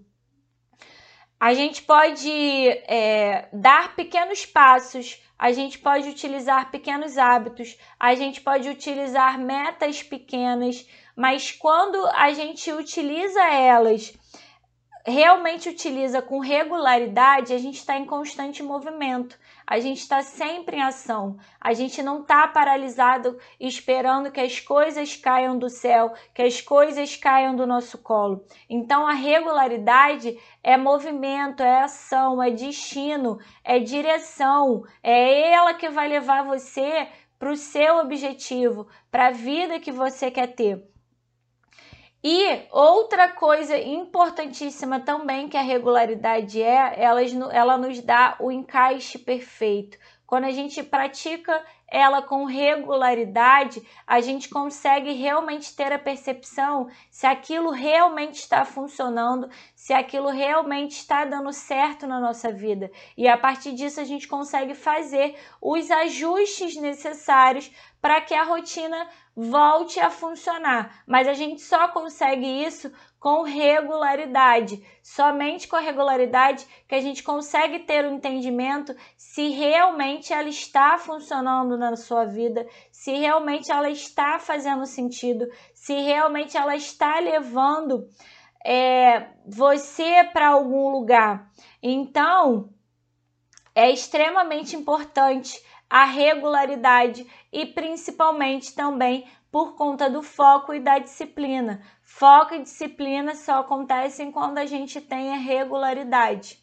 A 1.39 1.53
gente 1.53 1.81
pode 1.81 2.29
é, 2.29 3.49
dar 3.51 3.95
pequenos 3.95 4.45
passos, 4.45 5.21
a 5.37 5.51
gente 5.51 5.77
pode 5.77 6.07
utilizar 6.07 6.71
pequenos 6.71 7.17
hábitos, 7.17 7.77
a 7.99 8.15
gente 8.15 8.39
pode 8.39 8.69
utilizar 8.69 9.37
metas 9.37 10.01
pequenas, 10.01 10.87
mas 11.15 11.51
quando 11.51 11.97
a 12.07 12.31
gente 12.31 12.71
utiliza 12.71 13.43
elas 13.43 14.13
realmente 15.05 15.69
utiliza 15.69 16.21
com 16.21 16.39
regularidade, 16.39 17.53
a 17.53 17.57
gente 17.57 17.75
está 17.75 17.97
em 17.97 18.05
constante 18.05 18.63
movimento, 18.63 19.37
a 19.65 19.79
gente 19.79 19.99
está 19.99 20.21
sempre 20.21 20.77
em 20.77 20.81
ação, 20.81 21.37
a 21.59 21.73
gente 21.73 22.01
não 22.01 22.21
está 22.21 22.47
paralisado 22.47 23.37
esperando 23.59 24.31
que 24.31 24.39
as 24.39 24.59
coisas 24.59 25.15
caiam 25.15 25.57
do 25.57 25.69
céu, 25.69 26.13
que 26.33 26.41
as 26.41 26.61
coisas 26.61 27.15
caiam 27.15 27.55
do 27.55 27.65
nosso 27.65 27.97
colo. 27.97 28.45
Então 28.69 29.07
a 29.07 29.13
regularidade 29.13 30.37
é 30.63 30.77
movimento, 30.77 31.63
é 31.63 31.81
ação, 31.81 32.41
é 32.41 32.51
destino, 32.51 33.39
é 33.63 33.79
direção, 33.79 34.83
é 35.01 35.51
ela 35.51 35.73
que 35.73 35.89
vai 35.89 36.07
levar 36.07 36.43
você 36.43 37.07
para 37.39 37.51
o 37.51 37.57
seu 37.57 37.97
objetivo, 37.97 38.87
para 39.11 39.27
a 39.27 39.31
vida 39.31 39.79
que 39.79 39.91
você 39.91 40.31
quer 40.31 40.47
ter. 40.55 40.92
E 42.23 42.67
outra 42.71 43.27
coisa 43.33 43.77
importantíssima 43.77 44.99
também 44.99 45.49
que 45.49 45.57
a 45.57 45.61
regularidade 45.61 46.61
é, 46.61 46.93
ela, 46.97 47.21
ela 47.51 47.77
nos 47.77 47.99
dá 47.99 48.37
o 48.39 48.49
encaixe 48.49 49.19
perfeito. 49.19 49.97
Quando 50.25 50.45
a 50.45 50.51
gente 50.51 50.81
pratica 50.81 51.61
ela 51.93 52.23
com 52.23 52.45
regularidade, 52.45 53.87
a 54.07 54.19
gente 54.19 54.49
consegue 54.49 55.11
realmente 55.11 55.75
ter 55.75 55.93
a 55.93 55.99
percepção 55.99 56.89
se 57.11 57.27
aquilo 57.27 57.69
realmente 57.69 58.39
está 58.39 58.65
funcionando, 58.65 59.47
se 59.75 59.93
aquilo 59.93 60.29
realmente 60.29 60.93
está 60.93 61.23
dando 61.23 61.53
certo 61.53 62.07
na 62.07 62.19
nossa 62.19 62.51
vida. 62.51 62.91
E 63.15 63.27
a 63.27 63.37
partir 63.37 63.73
disso 63.73 64.01
a 64.01 64.03
gente 64.03 64.27
consegue 64.27 64.73
fazer 64.73 65.35
os 65.61 65.91
ajustes 65.91 66.75
necessários 66.77 67.71
para 68.01 68.19
que 68.21 68.33
a 68.33 68.43
rotina 68.43 69.07
volte 69.35 69.99
a 69.99 70.09
funcionar. 70.09 71.03
Mas 71.05 71.27
a 71.27 71.33
gente 71.33 71.61
só 71.61 71.89
consegue 71.89 72.45
isso 72.45 72.91
com 73.23 73.43
regularidade. 73.43 74.85
Somente 75.01 75.65
com 75.65 75.77
a 75.77 75.79
regularidade 75.79 76.67
que 76.85 76.93
a 76.93 76.99
gente 76.99 77.23
consegue 77.23 77.79
ter 77.79 78.03
o 78.03 78.09
um 78.09 78.15
entendimento 78.15 78.93
se 79.15 79.47
realmente 79.47 80.33
ela 80.33 80.49
está 80.49 80.97
funcionando 80.97 81.77
na 81.77 81.95
sua 81.95 82.25
vida, 82.25 82.67
se 82.91 83.13
realmente 83.13 83.71
ela 83.71 83.89
está 83.89 84.39
fazendo 84.39 84.85
sentido, 84.85 85.47
se 85.73 85.93
realmente 86.01 86.57
ela 86.57 86.75
está 86.75 87.17
levando 87.19 88.09
é, 88.61 89.29
você 89.47 90.25
para 90.33 90.49
algum 90.49 90.89
lugar. 90.89 91.49
Então, 91.81 92.73
é 93.73 93.89
extremamente 93.89 94.75
importante 94.75 95.63
a 95.89 96.03
regularidade 96.03 97.25
e 97.53 97.65
principalmente 97.67 98.75
também 98.75 99.25
por 99.53 99.75
conta 99.75 100.09
do 100.09 100.23
foco 100.23 100.73
e 100.73 100.79
da 100.79 100.97
disciplina. 100.97 101.79
Foco 102.01 102.55
e 102.55 102.63
disciplina 102.63 103.35
só 103.35 103.59
acontecem 103.59 104.31
quando 104.31 104.57
a 104.57 104.65
gente 104.65 104.99
tem 104.99 105.31
a 105.31 105.37
regularidade. 105.37 106.57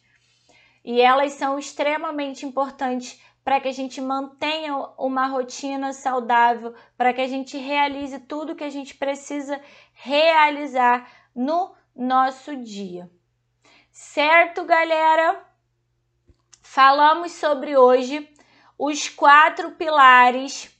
E 0.83 0.99
elas 0.99 1.31
são 1.31 1.57
extremamente 1.57 2.45
importantes 2.45 3.17
para 3.45 3.61
que 3.61 3.69
a 3.69 3.71
gente 3.71 4.01
mantenha 4.01 4.75
uma 4.97 5.25
rotina 5.27 5.93
saudável, 5.93 6.75
para 6.97 7.13
que 7.13 7.21
a 7.21 7.27
gente 7.29 7.57
realize 7.57 8.19
tudo 8.19 8.57
que 8.57 8.63
a 8.65 8.69
gente 8.69 8.93
precisa 8.93 9.61
realizar 9.93 11.09
no 11.33 11.73
nosso 11.95 12.57
dia. 12.57 13.09
Certo, 13.89 14.65
galera? 14.65 15.41
Falamos 16.61 17.31
sobre 17.31 17.77
hoje 17.77 18.29
os 18.77 19.07
quatro 19.07 19.71
pilares 19.71 20.70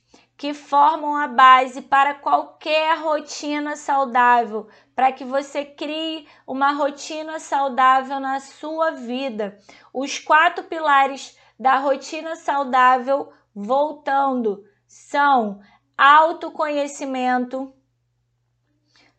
que 0.42 0.52
formam 0.52 1.14
a 1.16 1.28
base 1.28 1.82
para 1.82 2.14
qualquer 2.14 2.98
rotina 2.98 3.76
saudável, 3.76 4.66
para 4.92 5.12
que 5.12 5.24
você 5.24 5.64
crie 5.64 6.26
uma 6.44 6.72
rotina 6.72 7.38
saudável 7.38 8.18
na 8.18 8.40
sua 8.40 8.90
vida. 8.90 9.56
Os 9.94 10.18
quatro 10.18 10.64
pilares 10.64 11.38
da 11.56 11.76
rotina 11.76 12.34
saudável, 12.34 13.32
voltando, 13.54 14.64
são 14.84 15.60
autoconhecimento. 15.96 17.72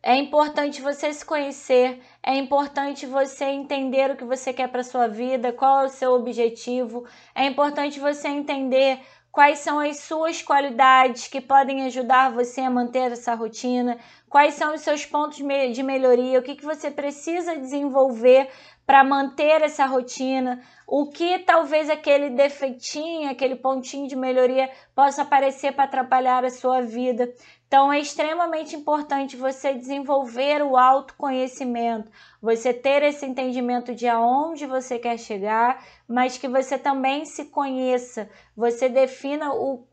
É 0.02 0.14
importante 0.16 0.82
você 0.82 1.10
se 1.10 1.24
conhecer, 1.24 2.02
é 2.22 2.36
importante 2.36 3.06
você 3.06 3.46
entender 3.46 4.10
o 4.10 4.16
que 4.16 4.24
você 4.24 4.52
quer 4.52 4.68
para 4.68 4.84
sua 4.84 5.08
vida, 5.08 5.54
qual 5.54 5.84
é 5.84 5.86
o 5.86 5.88
seu 5.88 6.12
objetivo. 6.12 7.06
É 7.34 7.46
importante 7.46 7.98
você 7.98 8.28
entender 8.28 9.00
quais 9.34 9.58
são 9.58 9.80
as 9.80 9.96
suas 9.96 10.40
qualidades 10.40 11.26
que 11.26 11.40
podem 11.40 11.84
ajudar 11.86 12.30
você 12.30 12.60
a 12.60 12.70
manter 12.70 13.10
essa 13.10 13.34
rotina, 13.34 13.98
quais 14.30 14.54
são 14.54 14.72
os 14.72 14.82
seus 14.82 15.04
pontos 15.04 15.38
de 15.38 15.82
melhoria, 15.82 16.38
o 16.38 16.42
que, 16.42 16.54
que 16.54 16.64
você 16.64 16.88
precisa 16.88 17.56
desenvolver 17.56 18.48
para 18.86 19.02
manter 19.02 19.60
essa 19.60 19.86
rotina, 19.86 20.62
o 20.86 21.10
que 21.10 21.40
talvez 21.40 21.90
aquele 21.90 22.30
defeitinho, 22.30 23.28
aquele 23.28 23.56
pontinho 23.56 24.06
de 24.06 24.14
melhoria 24.14 24.70
possa 24.94 25.22
aparecer 25.22 25.72
para 25.72 25.84
atrapalhar 25.84 26.44
a 26.44 26.50
sua 26.50 26.82
vida. 26.82 27.32
Então 27.66 27.92
é 27.92 27.98
extremamente 27.98 28.76
importante 28.76 29.36
você 29.36 29.74
desenvolver 29.74 30.62
o 30.62 30.76
autoconhecimento, 30.76 32.08
você 32.40 32.72
ter 32.72 33.02
esse 33.02 33.26
entendimento 33.26 33.92
de 33.94 34.06
aonde 34.06 34.64
você 34.64 34.96
quer 34.96 35.18
chegar, 35.18 35.82
mas 36.08 36.38
que 36.38 36.48
você 36.48 36.78
também 36.78 37.24
se 37.24 37.46
conheça, 37.46 38.28
você 38.56 38.88
defina 38.88 39.52
o 39.52 39.86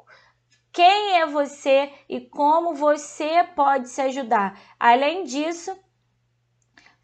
quem 0.73 1.17
é 1.17 1.25
você 1.25 1.91
e 2.07 2.21
como 2.21 2.73
você 2.73 3.43
pode 3.55 3.89
se 3.89 4.01
ajudar. 4.01 4.57
Além 4.79 5.25
disso, 5.25 5.75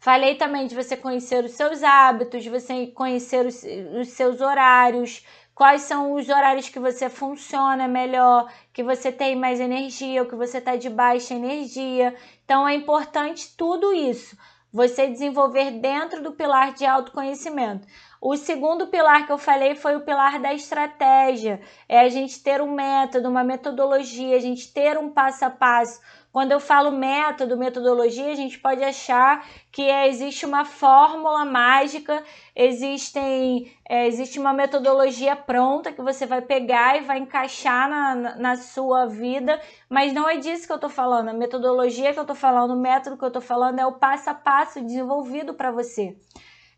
Falei 0.00 0.36
também 0.36 0.68
de 0.68 0.76
você 0.76 0.96
conhecer 0.96 1.44
os 1.44 1.52
seus 1.52 1.82
hábitos, 1.82 2.44
de 2.44 2.50
você 2.50 2.86
conhecer 2.86 3.44
os, 3.44 3.64
os 4.00 4.08
seus 4.10 4.40
horários, 4.40 5.26
quais 5.52 5.82
são 5.82 6.12
os 6.12 6.28
horários 6.28 6.68
que 6.68 6.78
você 6.78 7.10
funciona 7.10 7.88
melhor, 7.88 8.48
que 8.72 8.84
você 8.84 9.10
tem 9.10 9.34
mais 9.34 9.58
energia 9.58 10.22
ou 10.22 10.28
que 10.28 10.36
você 10.36 10.58
está 10.58 10.76
de 10.76 10.88
baixa 10.88 11.34
energia. 11.34 12.14
Então 12.44 12.66
é 12.66 12.74
importante 12.74 13.56
tudo 13.56 13.92
isso 13.92 14.36
você 14.72 15.08
desenvolver 15.08 15.72
dentro 15.72 16.22
do 16.22 16.32
pilar 16.32 16.74
de 16.74 16.86
autoconhecimento. 16.86 17.86
O 18.20 18.36
segundo 18.36 18.88
pilar 18.88 19.26
que 19.26 19.32
eu 19.32 19.38
falei 19.38 19.74
foi 19.74 19.96
o 19.96 20.00
pilar 20.00 20.40
da 20.40 20.52
estratégia, 20.52 21.60
é 21.88 22.00
a 22.00 22.08
gente 22.08 22.42
ter 22.42 22.60
um 22.60 22.72
método, 22.72 23.28
uma 23.28 23.44
metodologia, 23.44 24.36
a 24.36 24.40
gente 24.40 24.72
ter 24.72 24.98
um 24.98 25.08
passo 25.10 25.44
a 25.44 25.50
passo 25.50 26.00
quando 26.30 26.52
eu 26.52 26.60
falo 26.60 26.92
método, 26.92 27.56
metodologia, 27.56 28.30
a 28.30 28.34
gente 28.34 28.58
pode 28.58 28.84
achar 28.84 29.44
que 29.72 29.82
é, 29.82 30.06
existe 30.08 30.44
uma 30.44 30.64
fórmula 30.64 31.44
mágica, 31.44 32.22
existem, 32.54 33.72
é, 33.88 34.06
existe 34.06 34.38
uma 34.38 34.52
metodologia 34.52 35.34
pronta 35.34 35.90
que 35.90 36.02
você 36.02 36.26
vai 36.26 36.42
pegar 36.42 36.96
e 36.96 37.00
vai 37.00 37.18
encaixar 37.18 37.88
na, 37.88 38.36
na 38.36 38.56
sua 38.56 39.06
vida, 39.06 39.60
mas 39.88 40.12
não 40.12 40.28
é 40.28 40.36
disso 40.36 40.66
que 40.66 40.72
eu 40.72 40.76
estou 40.76 40.90
falando. 40.90 41.30
A 41.30 41.32
metodologia 41.32 42.12
que 42.12 42.18
eu 42.18 42.22
estou 42.22 42.36
falando, 42.36 42.72
o 42.72 42.80
método 42.80 43.16
que 43.16 43.24
eu 43.24 43.28
estou 43.28 43.42
falando 43.42 43.78
é 43.78 43.86
o 43.86 43.94
passo 43.94 44.28
a 44.28 44.34
passo 44.34 44.80
desenvolvido 44.80 45.54
para 45.54 45.72
você. 45.72 46.14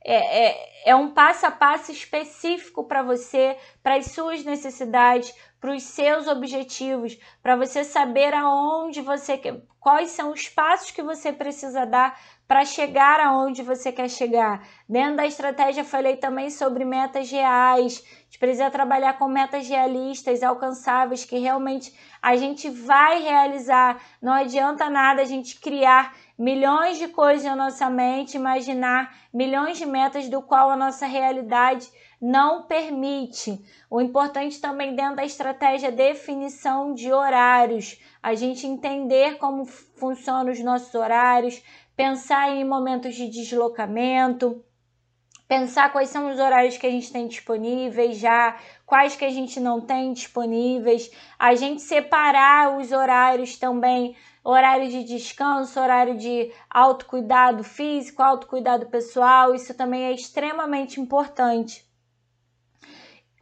É, 0.03 0.46
é, 0.46 0.90
é, 0.90 0.96
um 0.96 1.11
passo 1.11 1.44
a 1.44 1.51
passo 1.51 1.92
específico 1.92 2.84
para 2.84 3.03
você, 3.03 3.57
para 3.82 3.96
as 3.96 4.07
suas 4.07 4.42
necessidades, 4.44 5.34
para 5.61 5.74
os 5.74 5.82
seus 5.82 6.26
objetivos, 6.26 7.18
para 7.42 7.55
você 7.55 7.84
saber 7.84 8.32
aonde 8.32 9.03
você 9.03 9.36
quer, 9.36 9.61
quais 9.78 10.11
são 10.11 10.32
os 10.32 10.48
passos 10.48 10.90
que 10.90 11.03
você 11.03 11.32
precisa 11.32 11.84
dar 11.84 12.18
para 12.48 12.64
chegar 12.64 13.20
aonde 13.20 13.62
você 13.62 13.92
quer 13.92 14.09
chegar. 14.09 14.66
Dentro 14.88 15.16
da 15.16 15.26
estratégia 15.26 15.84
falei 15.84 16.16
também 16.16 16.51
sobre 16.51 16.84
metas 16.84 17.30
reais. 17.30 18.03
A 18.03 18.24
gente 18.24 18.38
precisa 18.38 18.70
trabalhar 18.70 19.18
com 19.18 19.28
metas 19.28 19.68
realistas, 19.68 20.42
alcançáveis, 20.42 21.24
que 21.24 21.38
realmente 21.38 21.94
a 22.20 22.36
gente 22.36 22.68
vai 22.68 23.22
realizar. 23.22 24.03
Não 24.20 24.32
adianta 24.32 24.90
nada 24.90 25.22
a 25.22 25.26
gente 25.26 25.61
criar 25.61 26.12
milhões 26.41 26.97
de 26.97 27.07
coisas 27.07 27.45
na 27.45 27.55
nossa 27.55 27.91
mente, 27.91 28.38
imaginar 28.38 29.14
milhões 29.30 29.76
de 29.76 29.84
metas 29.84 30.26
do 30.26 30.41
qual 30.41 30.70
a 30.70 30.76
nossa 30.76 31.05
realidade 31.05 31.86
não 32.18 32.62
permite. 32.62 33.62
O 33.91 34.01
importante 34.01 34.59
também 34.59 34.97
dentro 34.97 35.16
da 35.16 35.24
estratégia 35.24 35.88
é 35.88 35.91
definição 35.91 36.95
de 36.95 37.12
horários, 37.12 38.01
a 38.22 38.34
gente 38.34 38.66
entender 38.66 39.36
como 39.36 39.66
funcionam 39.66 40.51
os 40.51 40.61
nossos 40.61 40.95
horários, 40.95 41.62
pensar 41.95 42.49
em 42.49 42.64
momentos 42.64 43.14
de 43.14 43.28
deslocamento, 43.28 44.64
pensar 45.47 45.93
quais 45.93 46.09
são 46.09 46.30
os 46.30 46.38
horários 46.38 46.78
que 46.78 46.86
a 46.86 46.91
gente 46.91 47.12
tem 47.12 47.28
disponíveis 47.28 48.16
já, 48.16 48.57
quais 48.86 49.14
que 49.14 49.26
a 49.26 49.30
gente 49.30 49.61
não 49.61 49.80
tem 49.80 50.14
disponíveis, 50.14 51.11
a 51.38 51.55
gente 51.55 51.82
separar 51.82 52.78
os 52.78 52.93
horários 52.93 53.59
também 53.59 54.16
horário 54.43 54.88
de 54.88 55.05
descanso, 55.05 55.80
horário 55.80 56.16
de 56.16 56.53
autocuidado 56.68 57.62
físico, 57.62 58.22
autocuidado 58.22 58.86
pessoal, 58.86 59.55
isso 59.55 59.74
também 59.74 60.05
é 60.05 60.12
extremamente 60.12 61.01
importante. 61.01 61.88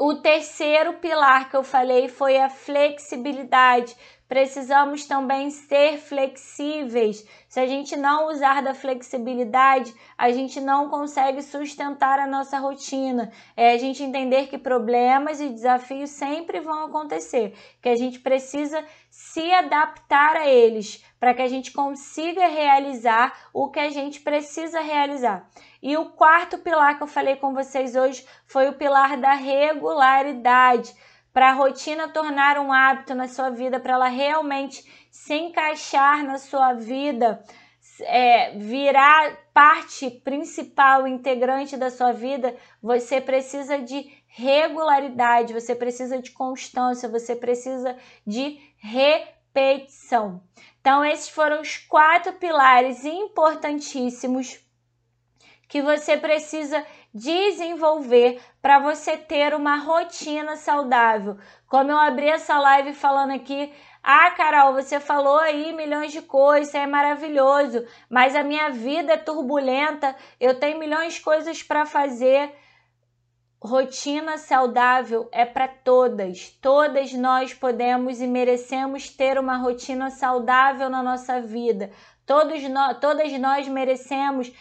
O 0.01 0.14
terceiro 0.14 0.94
pilar 0.94 1.51
que 1.51 1.57
eu 1.57 1.64
falei 1.64 2.07
foi 2.07 2.38
a 2.38 2.49
flexibilidade. 2.49 3.96
Precisamos 4.28 5.07
também 5.07 5.51
ser 5.51 5.99
flexíveis. 5.99 7.26
Se 7.49 7.59
a 7.59 7.66
gente 7.66 7.96
não 7.96 8.28
usar 8.28 8.62
da 8.62 8.74
flexibilidade, 8.74 9.92
a 10.16 10.30
gente 10.30 10.61
não 10.61 10.88
consegue 10.88 11.42
sustentar 11.42 12.20
a 12.20 12.28
nossa 12.28 12.59
rotina. 12.59 13.32
É 13.57 13.72
a 13.72 13.78
gente 13.78 14.03
entender 14.03 14.46
que 14.46 14.57
problemas 14.57 15.40
e 15.40 15.49
desafios 15.49 16.11
sempre 16.11 16.61
vão 16.61 16.84
acontecer, 16.84 17.55
que 17.82 17.88
a 17.88 17.96
gente 17.96 18.20
precisa 18.20 18.84
se 19.18 19.52
adaptar 19.52 20.36
a 20.36 20.48
eles 20.48 21.04
para 21.18 21.34
que 21.34 21.42
a 21.42 21.48
gente 21.48 21.72
consiga 21.72 22.46
realizar 22.46 23.36
o 23.52 23.68
que 23.68 23.80
a 23.80 23.90
gente 23.90 24.20
precisa 24.20 24.78
realizar. 24.78 25.50
E 25.82 25.96
o 25.96 26.10
quarto 26.10 26.56
pilar 26.58 26.96
que 26.96 27.02
eu 27.02 27.08
falei 27.08 27.34
com 27.34 27.52
vocês 27.52 27.96
hoje 27.96 28.24
foi 28.46 28.68
o 28.68 28.74
pilar 28.74 29.16
da 29.16 29.32
regularidade 29.32 30.94
para 31.32 31.48
a 31.48 31.52
rotina 31.52 32.06
tornar 32.06 32.58
um 32.60 32.72
hábito 32.72 33.12
na 33.12 33.26
sua 33.26 33.50
vida, 33.50 33.80
para 33.80 33.94
ela 33.94 34.06
realmente 34.06 34.84
se 35.10 35.34
encaixar 35.34 36.22
na 36.22 36.38
sua 36.38 36.74
vida, 36.74 37.42
é, 38.02 38.52
virar 38.56 39.36
parte 39.52 40.10
principal, 40.10 41.08
integrante 41.08 41.76
da 41.76 41.90
sua 41.90 42.12
vida, 42.12 42.54
você 42.80 43.20
precisa 43.20 43.78
de 43.78 44.16
regularidade, 44.28 45.52
você 45.52 45.74
precisa 45.74 46.22
de 46.22 46.30
constância, 46.30 47.08
você 47.08 47.34
precisa 47.34 47.96
de 48.24 48.67
repetição. 48.78 50.42
Então, 50.80 51.04
esses 51.04 51.28
foram 51.28 51.60
os 51.60 51.76
quatro 51.76 52.32
pilares 52.34 53.04
importantíssimos 53.04 54.58
que 55.68 55.82
você 55.82 56.16
precisa 56.16 56.84
desenvolver 57.12 58.40
para 58.62 58.78
você 58.78 59.16
ter 59.16 59.54
uma 59.54 59.76
rotina 59.76 60.56
saudável. 60.56 61.36
Como 61.68 61.90
eu 61.90 61.98
abri 61.98 62.28
essa 62.28 62.58
live 62.58 62.94
falando 62.94 63.32
aqui, 63.32 63.72
ah, 64.02 64.30
Carol, 64.30 64.72
você 64.72 64.98
falou 64.98 65.38
aí 65.38 65.72
milhões 65.72 66.12
de 66.12 66.22
coisas, 66.22 66.74
é 66.74 66.86
maravilhoso, 66.86 67.84
mas 68.08 68.34
a 68.34 68.42
minha 68.42 68.70
vida 68.70 69.12
é 69.12 69.16
turbulenta, 69.18 70.16
eu 70.40 70.58
tenho 70.58 70.78
milhões 70.78 71.14
de 71.14 71.20
coisas 71.20 71.62
para 71.62 71.84
fazer. 71.84 72.50
Rotina 73.61 74.38
saudável 74.38 75.28
é 75.32 75.44
para 75.44 75.66
todas. 75.66 76.50
Todas 76.62 77.12
nós 77.12 77.52
podemos 77.52 78.20
e 78.20 78.26
merecemos 78.26 79.11
ter 79.11 79.36
uma 79.36 79.56
rotina 79.56 80.11
saudável 80.11 80.88
na 80.88 81.02
nossa 81.02 81.40
vida. 81.40 81.90
Todos 82.24 82.62
todas 83.00 83.32
nós 83.32 83.66
merecemos 83.66 84.52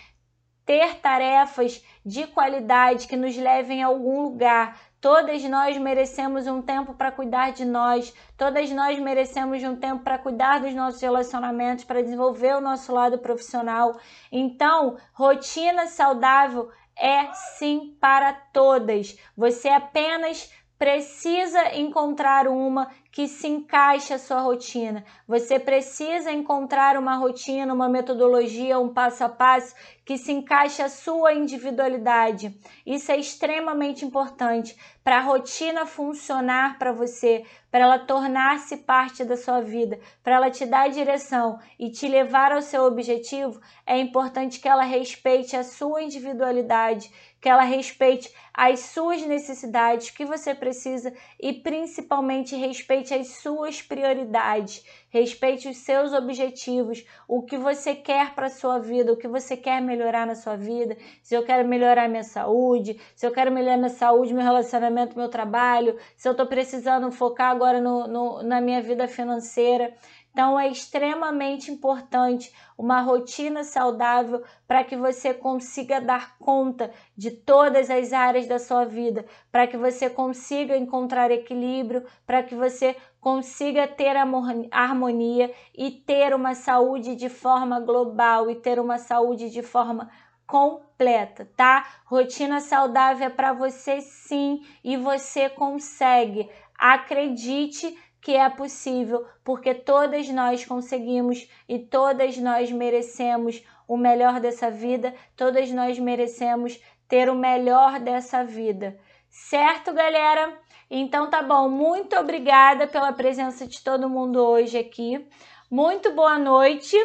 ter 0.65 0.95
tarefas 0.95 1.83
de 2.03 2.25
qualidade 2.25 3.07
que 3.07 3.15
nos 3.15 3.37
levem 3.37 3.83
a 3.83 3.87
algum 3.87 4.23
lugar. 4.23 4.79
Todas 4.99 5.43
nós 5.43 5.77
merecemos 5.77 6.47
um 6.47 6.59
tempo 6.59 6.95
para 6.95 7.11
cuidar 7.11 7.51
de 7.51 7.63
nós, 7.65 8.11
todas 8.35 8.71
nós 8.71 8.97
merecemos 8.97 9.63
um 9.63 9.75
tempo 9.75 10.03
para 10.03 10.17
cuidar 10.17 10.59
dos 10.59 10.73
nossos 10.73 10.99
relacionamentos, 10.99 11.85
para 11.85 12.01
desenvolver 12.01 12.55
o 12.55 12.61
nosso 12.61 12.91
lado 12.91 13.19
profissional. 13.19 13.99
Então, 14.31 14.97
rotina 15.13 15.85
saudável 15.85 16.71
é 16.99 17.31
sim 17.33 17.95
para 17.99 18.33
todas. 18.33 19.17
Você 19.35 19.69
apenas 19.69 20.51
precisa 20.77 21.75
encontrar 21.75 22.47
uma 22.47 22.89
que 23.11 23.27
se 23.27 23.47
encaixe 23.47 24.13
a 24.13 24.19
sua 24.19 24.39
rotina. 24.39 25.03
Você 25.27 25.59
precisa 25.59 26.31
encontrar 26.31 26.97
uma 26.97 27.15
rotina, 27.15 27.73
uma 27.73 27.89
metodologia, 27.89 28.79
um 28.79 28.93
passo 28.93 29.23
a 29.23 29.29
passo 29.29 29.73
que 30.05 30.17
se 30.17 30.31
encaixe 30.31 30.81
a 30.81 30.87
sua 30.89 31.33
individualidade. 31.33 32.57
Isso 32.85 33.11
é 33.11 33.17
extremamente 33.17 34.05
importante 34.05 34.77
para 35.03 35.17
a 35.17 35.21
rotina 35.21 35.85
funcionar 35.85 36.77
para 36.79 36.91
você, 36.91 37.45
para 37.69 37.81
ela 37.81 37.99
tornar-se 37.99 38.77
parte 38.77 39.23
da 39.23 39.35
sua 39.35 39.61
vida, 39.61 39.99
para 40.23 40.35
ela 40.35 40.49
te 40.49 40.65
dar 40.65 40.89
direção 40.89 41.59
e 41.77 41.89
te 41.89 42.07
levar 42.07 42.51
ao 42.51 42.61
seu 42.61 42.83
objetivo. 42.83 43.59
É 43.85 43.97
importante 43.97 44.59
que 44.59 44.67
ela 44.67 44.83
respeite 44.83 45.55
a 45.55 45.63
sua 45.63 46.03
individualidade, 46.03 47.11
que 47.39 47.49
ela 47.49 47.63
respeite 47.63 48.33
as 48.53 48.79
suas 48.79 49.21
necessidades, 49.21 50.09
que 50.09 50.25
você 50.25 50.55
precisa 50.55 51.13
e 51.39 51.53
principalmente 51.53 52.55
respeite 52.55 52.96
as 52.97 53.27
suas 53.41 53.81
prioridades, 53.81 54.85
respeite 55.09 55.69
os 55.69 55.77
seus 55.77 56.13
objetivos, 56.13 57.05
o 57.27 57.41
que 57.41 57.57
você 57.57 57.95
quer 57.95 58.33
para 58.33 58.47
a 58.47 58.49
sua 58.49 58.79
vida, 58.79 59.11
o 59.11 59.17
que 59.17 59.27
você 59.27 59.55
quer 59.55 59.81
melhorar 59.81 60.25
na 60.25 60.35
sua 60.35 60.55
vida, 60.55 60.97
se 61.21 61.35
eu 61.35 61.43
quero 61.43 61.67
melhorar 61.67 62.07
minha 62.07 62.23
saúde, 62.23 62.99
se 63.15 63.25
eu 63.25 63.31
quero 63.31 63.51
melhorar 63.51 63.77
minha 63.77 63.89
saúde, 63.89 64.33
meu 64.33 64.43
relacionamento, 64.43 65.17
meu 65.17 65.29
trabalho, 65.29 65.97
se 66.15 66.27
eu 66.27 66.31
estou 66.31 66.45
precisando 66.45 67.11
focar 67.11 67.51
agora 67.51 67.81
no, 67.81 68.07
no, 68.07 68.43
na 68.43 68.61
minha 68.61 68.81
vida 68.81 69.07
financeira. 69.07 69.93
Então 70.37 70.59
é 70.59 70.67
extremamente 70.67 71.71
importante 71.71 72.53
uma 72.77 73.01
rotina 73.01 73.63
saudável 73.63 74.43
para 74.67 74.83
que 74.83 74.95
você 74.95 75.33
consiga 75.33 75.99
dar 75.99 76.37
conta 76.37 76.91
de 77.17 77.31
todas 77.31 77.89
as 77.89 78.13
áreas 78.13 78.45
da 78.45 78.59
sua 78.59 78.85
vida, 78.85 79.25
para 79.51 79.65
que 79.65 79.75
você 79.75 80.11
consiga 80.11 80.77
encontrar 80.77 81.31
equilíbrio, 81.31 82.05
para 82.23 82.43
que 82.43 82.53
você 82.53 82.95
consiga 83.19 83.87
ter 83.87 84.15
harmonia 84.15 85.51
e 85.75 85.89
ter 85.89 86.35
uma 86.35 86.53
saúde 86.53 87.15
de 87.15 87.29
forma 87.29 87.79
global 87.79 88.47
e 88.47 88.53
ter 88.53 88.79
uma 88.79 88.99
saúde 88.99 89.49
de 89.49 89.63
forma 89.63 90.07
completa, 90.45 91.49
tá? 91.57 91.83
Rotina 92.05 92.61
saudável 92.61 93.25
é 93.25 93.29
para 93.31 93.53
você 93.53 94.01
sim 94.01 94.63
e 94.83 94.97
você 94.97 95.49
consegue. 95.49 96.47
Acredite 96.77 97.97
que 98.21 98.35
é 98.35 98.49
possível, 98.49 99.25
porque 99.43 99.73
todas 99.73 100.27
nós 100.29 100.65
conseguimos 100.65 101.47
e 101.67 101.79
todas 101.79 102.37
nós 102.37 102.71
merecemos 102.71 103.63
o 103.87 103.95
melhor 103.95 104.39
dessa 104.39 104.69
vida, 104.69 105.15
todas 105.35 105.71
nós 105.71 105.97
merecemos 105.97 106.79
ter 107.07 107.29
o 107.29 107.35
melhor 107.35 107.99
dessa 107.99 108.43
vida. 108.43 108.99
Certo, 109.29 109.93
galera? 109.93 110.57
Então 110.89 111.29
tá 111.29 111.41
bom, 111.41 111.69
muito 111.69 112.15
obrigada 112.17 112.87
pela 112.87 113.13
presença 113.13 113.67
de 113.67 113.81
todo 113.83 114.09
mundo 114.09 114.37
hoje 114.37 114.77
aqui. 114.77 115.25
Muito 115.69 116.11
boa 116.13 116.39
noite 116.39 116.95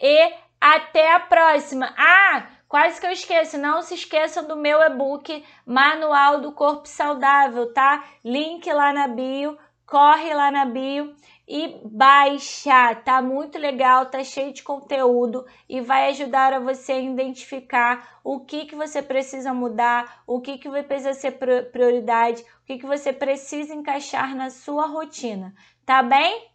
e 0.00 0.32
até 0.60 1.14
a 1.14 1.20
próxima. 1.20 1.94
Ah, 1.96 2.46
quase 2.68 3.00
que 3.00 3.06
eu 3.06 3.12
esqueço, 3.12 3.58
não 3.58 3.82
se 3.82 3.94
esqueçam 3.94 4.46
do 4.46 4.56
meu 4.56 4.80
e-book 4.80 5.44
Manual 5.66 6.40
do 6.40 6.52
Corpo 6.52 6.88
Saudável, 6.88 7.72
tá? 7.72 8.04
Link 8.24 8.70
lá 8.72 8.92
na 8.92 9.08
bio 9.08 9.58
corre 9.90 10.32
lá 10.32 10.52
na 10.52 10.64
bio 10.64 11.12
e 11.48 11.80
baixa, 11.84 12.94
tá 12.94 13.20
muito 13.20 13.58
legal, 13.58 14.06
tá 14.06 14.22
cheio 14.22 14.52
de 14.52 14.62
conteúdo 14.62 15.44
e 15.68 15.80
vai 15.80 16.10
ajudar 16.10 16.52
a 16.52 16.60
você 16.60 16.92
a 16.92 17.00
identificar 17.00 18.20
o 18.22 18.38
que 18.38 18.66
que 18.66 18.76
você 18.76 19.02
precisa 19.02 19.52
mudar, 19.52 20.22
o 20.28 20.40
que 20.40 20.58
que 20.58 20.68
vai 20.68 20.84
precisar 20.84 21.14
ser 21.14 21.32
prioridade, 21.72 22.42
o 22.62 22.66
que 22.66 22.78
que 22.78 22.86
você 22.86 23.12
precisa 23.12 23.74
encaixar 23.74 24.36
na 24.36 24.48
sua 24.48 24.86
rotina, 24.86 25.52
tá 25.84 26.04
bem? 26.04 26.48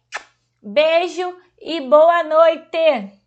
Beijo 0.62 1.36
e 1.60 1.82
boa 1.82 2.22
noite! 2.24 3.20